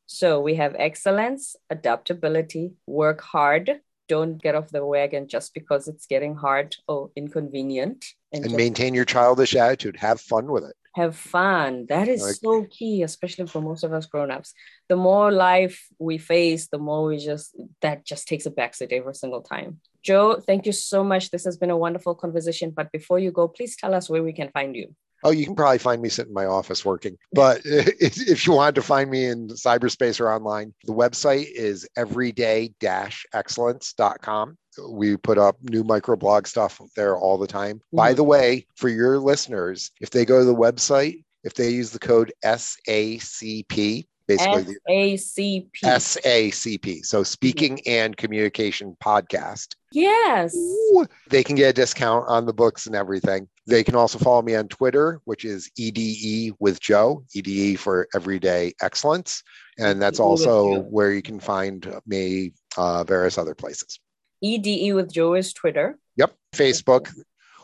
So 0.06 0.40
we 0.40 0.56
have 0.56 0.76
excellence 0.78 1.56
adaptability 1.70 2.74
work 2.86 3.20
hard 3.20 3.80
don't 4.08 4.42
get 4.42 4.54
off 4.54 4.68
the 4.68 4.84
wagon 4.84 5.26
just 5.26 5.54
because 5.54 5.88
it's 5.88 6.06
getting 6.06 6.34
hard 6.34 6.76
or 6.86 7.10
inconvenient. 7.16 8.04
And, 8.32 8.46
and 8.46 8.54
maintain 8.54 8.94
your 8.94 9.04
childish 9.04 9.54
attitude. 9.54 9.96
Have 9.96 10.20
fun 10.20 10.50
with 10.50 10.64
it. 10.64 10.74
Have 10.94 11.16
fun. 11.16 11.86
That 11.88 12.08
is 12.08 12.22
like, 12.22 12.36
so 12.36 12.66
key, 12.70 13.02
especially 13.02 13.46
for 13.46 13.62
most 13.62 13.82
of 13.82 13.92
us 13.92 14.06
grown-ups. 14.06 14.54
The 14.88 14.96
more 14.96 15.32
life 15.32 15.86
we 15.98 16.18
face, 16.18 16.68
the 16.68 16.78
more 16.78 17.06
we 17.06 17.16
just 17.16 17.56
that 17.80 18.04
just 18.04 18.28
takes 18.28 18.44
a 18.44 18.50
backseat 18.50 18.92
every 18.92 19.14
single 19.14 19.40
time. 19.40 19.80
Joe, 20.02 20.38
thank 20.46 20.66
you 20.66 20.72
so 20.72 21.02
much. 21.02 21.30
This 21.30 21.44
has 21.44 21.56
been 21.56 21.70
a 21.70 21.76
wonderful 21.76 22.14
conversation. 22.14 22.70
But 22.70 22.92
before 22.92 23.18
you 23.18 23.30
go, 23.30 23.48
please 23.48 23.76
tell 23.76 23.94
us 23.94 24.10
where 24.10 24.22
we 24.22 24.34
can 24.34 24.50
find 24.50 24.76
you. 24.76 24.94
Oh, 25.24 25.30
you 25.30 25.46
can 25.46 25.54
probably 25.54 25.78
find 25.78 26.02
me 26.02 26.08
sitting 26.08 26.30
in 26.30 26.34
my 26.34 26.46
office 26.46 26.84
working. 26.84 27.16
But 27.32 27.60
if 27.64 28.44
you 28.46 28.52
wanted 28.52 28.74
to 28.74 28.82
find 28.82 29.08
me 29.08 29.26
in 29.26 29.46
cyberspace 29.48 30.20
or 30.20 30.32
online, 30.32 30.74
the 30.84 30.92
website 30.92 31.46
is 31.50 31.88
everyday-excellence.com. 31.96 34.58
We 34.88 35.16
put 35.16 35.38
up 35.38 35.56
new 35.62 35.84
microblog 35.84 36.46
stuff 36.46 36.80
there 36.96 37.16
all 37.16 37.38
the 37.38 37.46
time. 37.46 37.76
Mm-hmm. 37.76 37.96
By 37.96 38.14
the 38.14 38.24
way, 38.24 38.66
for 38.74 38.88
your 38.88 39.18
listeners, 39.18 39.90
if 40.00 40.10
they 40.10 40.24
go 40.24 40.40
to 40.40 40.44
the 40.44 40.54
website, 40.54 41.24
if 41.44 41.54
they 41.54 41.70
use 41.70 41.90
the 41.90 41.98
code 41.98 42.32
SACP, 42.44 44.06
basically 44.26 44.76
SACP. 44.88 45.70
SACP. 45.82 47.04
So 47.04 47.22
speaking 47.22 47.80
and 47.86 48.16
communication 48.16 48.96
podcast. 49.02 49.74
Yes. 49.92 50.54
Ooh, 50.54 51.06
they 51.28 51.42
can 51.44 51.56
get 51.56 51.70
a 51.70 51.72
discount 51.72 52.26
on 52.28 52.46
the 52.46 52.52
books 52.52 52.86
and 52.86 52.94
everything. 52.94 53.48
They 53.66 53.84
can 53.84 53.94
also 53.94 54.18
follow 54.18 54.42
me 54.42 54.54
on 54.54 54.68
Twitter, 54.68 55.20
which 55.24 55.44
is 55.44 55.70
EDE 55.76 56.54
with 56.58 56.80
Joe, 56.80 57.24
EDE 57.34 57.78
for 57.78 58.08
Everyday 58.14 58.72
Excellence. 58.80 59.42
And 59.78 60.00
that's 60.00 60.20
also 60.20 60.80
where 60.80 61.12
you 61.12 61.22
can 61.22 61.40
find 61.40 62.00
me 62.06 62.52
uh, 62.76 63.04
various 63.04 63.38
other 63.38 63.54
places. 63.54 64.00
EDE 64.42 64.94
with 64.94 65.12
Joe 65.12 65.34
is 65.34 65.52
Twitter. 65.52 65.98
Yep. 66.16 66.34
Facebook, 66.54 67.12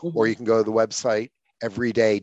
mm-hmm. 0.01 0.17
or 0.17 0.27
you 0.27 0.35
can 0.35 0.45
go 0.45 0.57
to 0.57 0.63
the 0.63 0.71
website 0.71 1.29
everyday 1.61 2.21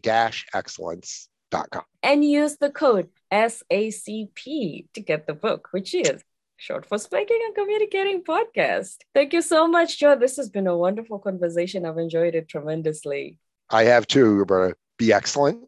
excellence.com. 0.54 1.82
And 2.02 2.24
use 2.24 2.56
the 2.56 2.70
code 2.70 3.08
SACP 3.32 4.86
to 4.94 5.00
get 5.00 5.26
the 5.26 5.34
book, 5.34 5.68
which 5.72 5.94
is 5.94 6.22
short 6.56 6.86
for 6.86 6.98
Speaking 6.98 7.40
and 7.44 7.54
Communicating 7.54 8.22
Podcast. 8.24 8.96
Thank 9.14 9.32
you 9.32 9.42
so 9.42 9.68
much, 9.68 9.98
Joe. 9.98 10.16
This 10.16 10.36
has 10.36 10.48
been 10.48 10.66
a 10.66 10.76
wonderful 10.76 11.18
conversation. 11.18 11.84
I've 11.84 11.98
enjoyed 11.98 12.34
it 12.34 12.48
tremendously. 12.48 13.38
I 13.70 13.84
have 13.84 14.06
too, 14.06 14.36
Roberta. 14.36 14.76
Be 14.98 15.12
excellent 15.12 15.64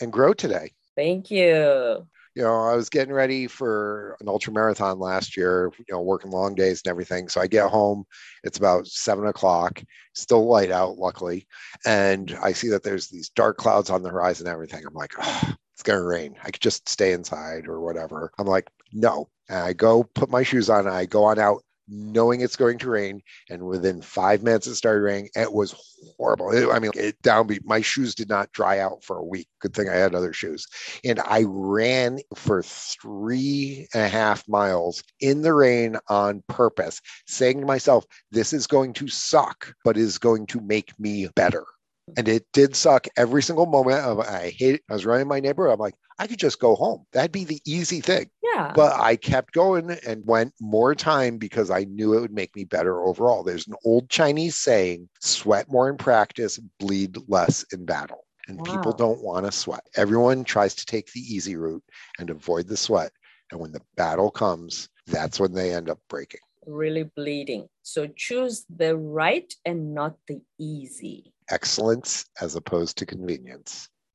and 0.00 0.12
grow 0.12 0.32
today. 0.32 0.72
Thank 0.96 1.30
you. 1.30 2.06
You 2.40 2.46
know, 2.46 2.62
I 2.62 2.74
was 2.74 2.88
getting 2.88 3.12
ready 3.12 3.46
for 3.46 4.16
an 4.18 4.26
ultra 4.26 4.50
marathon 4.50 4.98
last 4.98 5.36
year, 5.36 5.70
you 5.76 5.84
know, 5.90 6.00
working 6.00 6.30
long 6.30 6.54
days 6.54 6.80
and 6.82 6.90
everything. 6.90 7.28
So 7.28 7.38
I 7.38 7.46
get 7.46 7.68
home, 7.68 8.06
it's 8.44 8.56
about 8.56 8.86
seven 8.86 9.26
o'clock, 9.26 9.82
still 10.14 10.46
light 10.46 10.70
out, 10.70 10.96
luckily. 10.96 11.46
And 11.84 12.34
I 12.42 12.52
see 12.52 12.68
that 12.70 12.82
there's 12.82 13.08
these 13.08 13.28
dark 13.28 13.58
clouds 13.58 13.90
on 13.90 14.02
the 14.02 14.08
horizon 14.08 14.46
and 14.46 14.54
everything. 14.54 14.82
I'm 14.86 14.94
like, 14.94 15.12
oh, 15.18 15.52
it's 15.74 15.82
going 15.82 15.98
to 15.98 16.06
rain. 16.06 16.34
I 16.42 16.50
could 16.50 16.62
just 16.62 16.88
stay 16.88 17.12
inside 17.12 17.68
or 17.68 17.82
whatever. 17.82 18.32
I'm 18.38 18.46
like, 18.46 18.70
no. 18.90 19.28
And 19.50 19.58
I 19.58 19.74
go 19.74 20.04
put 20.04 20.30
my 20.30 20.42
shoes 20.42 20.70
on 20.70 20.88
I 20.88 21.04
go 21.04 21.24
on 21.24 21.38
out 21.38 21.62
knowing 21.90 22.40
it's 22.40 22.56
going 22.56 22.78
to 22.78 22.90
rain. 22.90 23.20
And 23.48 23.66
within 23.66 24.00
five 24.00 24.42
minutes, 24.42 24.66
it 24.66 24.76
started 24.76 25.02
raining. 25.02 25.28
It 25.34 25.52
was 25.52 25.74
horrible. 26.16 26.52
It, 26.52 26.68
I 26.70 26.78
mean, 26.78 26.92
it 26.94 27.20
downbeat. 27.22 27.64
My 27.64 27.80
shoes 27.80 28.14
did 28.14 28.28
not 28.28 28.52
dry 28.52 28.78
out 28.78 29.02
for 29.02 29.18
a 29.18 29.24
week. 29.24 29.48
Good 29.60 29.74
thing 29.74 29.88
I 29.88 29.96
had 29.96 30.14
other 30.14 30.32
shoes. 30.32 30.66
And 31.04 31.20
I 31.20 31.44
ran 31.46 32.20
for 32.34 32.62
three 32.62 33.88
and 33.92 34.04
a 34.04 34.08
half 34.08 34.48
miles 34.48 35.02
in 35.20 35.42
the 35.42 35.52
rain 35.52 35.96
on 36.08 36.42
purpose, 36.48 37.00
saying 37.26 37.60
to 37.60 37.66
myself, 37.66 38.04
this 38.30 38.52
is 38.52 38.66
going 38.66 38.92
to 38.94 39.08
suck, 39.08 39.74
but 39.84 39.96
is 39.96 40.18
going 40.18 40.46
to 40.46 40.60
make 40.60 40.98
me 40.98 41.28
better. 41.34 41.64
And 42.16 42.28
it 42.28 42.44
did 42.52 42.74
suck 42.74 43.06
every 43.16 43.42
single 43.42 43.66
moment 43.66 44.00
of 44.00 44.18
I 44.20 44.50
hate 44.56 44.76
it. 44.76 44.82
I 44.90 44.94
was 44.94 45.06
running 45.06 45.28
my 45.28 45.40
neighborhood. 45.40 45.74
I'm 45.74 45.80
like, 45.80 45.94
I 46.20 46.26
could 46.26 46.38
just 46.38 46.60
go 46.60 46.74
home. 46.74 47.06
That'd 47.12 47.32
be 47.32 47.44
the 47.44 47.62
easy 47.64 48.02
thing. 48.02 48.28
Yeah. 48.42 48.72
But 48.76 48.92
I 49.00 49.16
kept 49.16 49.54
going 49.54 49.90
and 50.06 50.22
went 50.26 50.52
more 50.60 50.94
time 50.94 51.38
because 51.38 51.70
I 51.70 51.84
knew 51.84 52.12
it 52.12 52.20
would 52.20 52.34
make 52.34 52.54
me 52.54 52.64
better 52.64 53.02
overall. 53.02 53.42
There's 53.42 53.66
an 53.66 53.74
old 53.86 54.10
Chinese 54.10 54.58
saying, 54.58 55.08
sweat 55.20 55.70
more 55.70 55.88
in 55.88 55.96
practice, 55.96 56.58
bleed 56.78 57.16
less 57.26 57.64
in 57.72 57.86
battle. 57.86 58.26
And 58.48 58.58
wow. 58.58 58.64
people 58.76 58.92
don't 58.92 59.22
want 59.22 59.46
to 59.46 59.52
sweat. 59.52 59.80
Everyone 59.96 60.44
tries 60.44 60.74
to 60.74 60.84
take 60.84 61.10
the 61.12 61.20
easy 61.20 61.56
route 61.56 61.84
and 62.18 62.28
avoid 62.28 62.68
the 62.68 62.76
sweat. 62.76 63.12
And 63.50 63.58
when 63.58 63.72
the 63.72 63.80
battle 63.96 64.30
comes, 64.30 64.90
that's 65.06 65.40
when 65.40 65.54
they 65.54 65.72
end 65.72 65.88
up 65.88 66.00
breaking. 66.10 66.40
Really 66.66 67.04
bleeding. 67.04 67.66
So 67.82 68.08
choose 68.14 68.66
the 68.68 68.94
right 68.94 69.50
and 69.64 69.94
not 69.94 70.16
the 70.28 70.42
easy 70.58 71.32
excellence 71.50 72.26
as 72.42 72.56
opposed 72.56 72.98
to 72.98 73.06
convenience. 73.06 73.88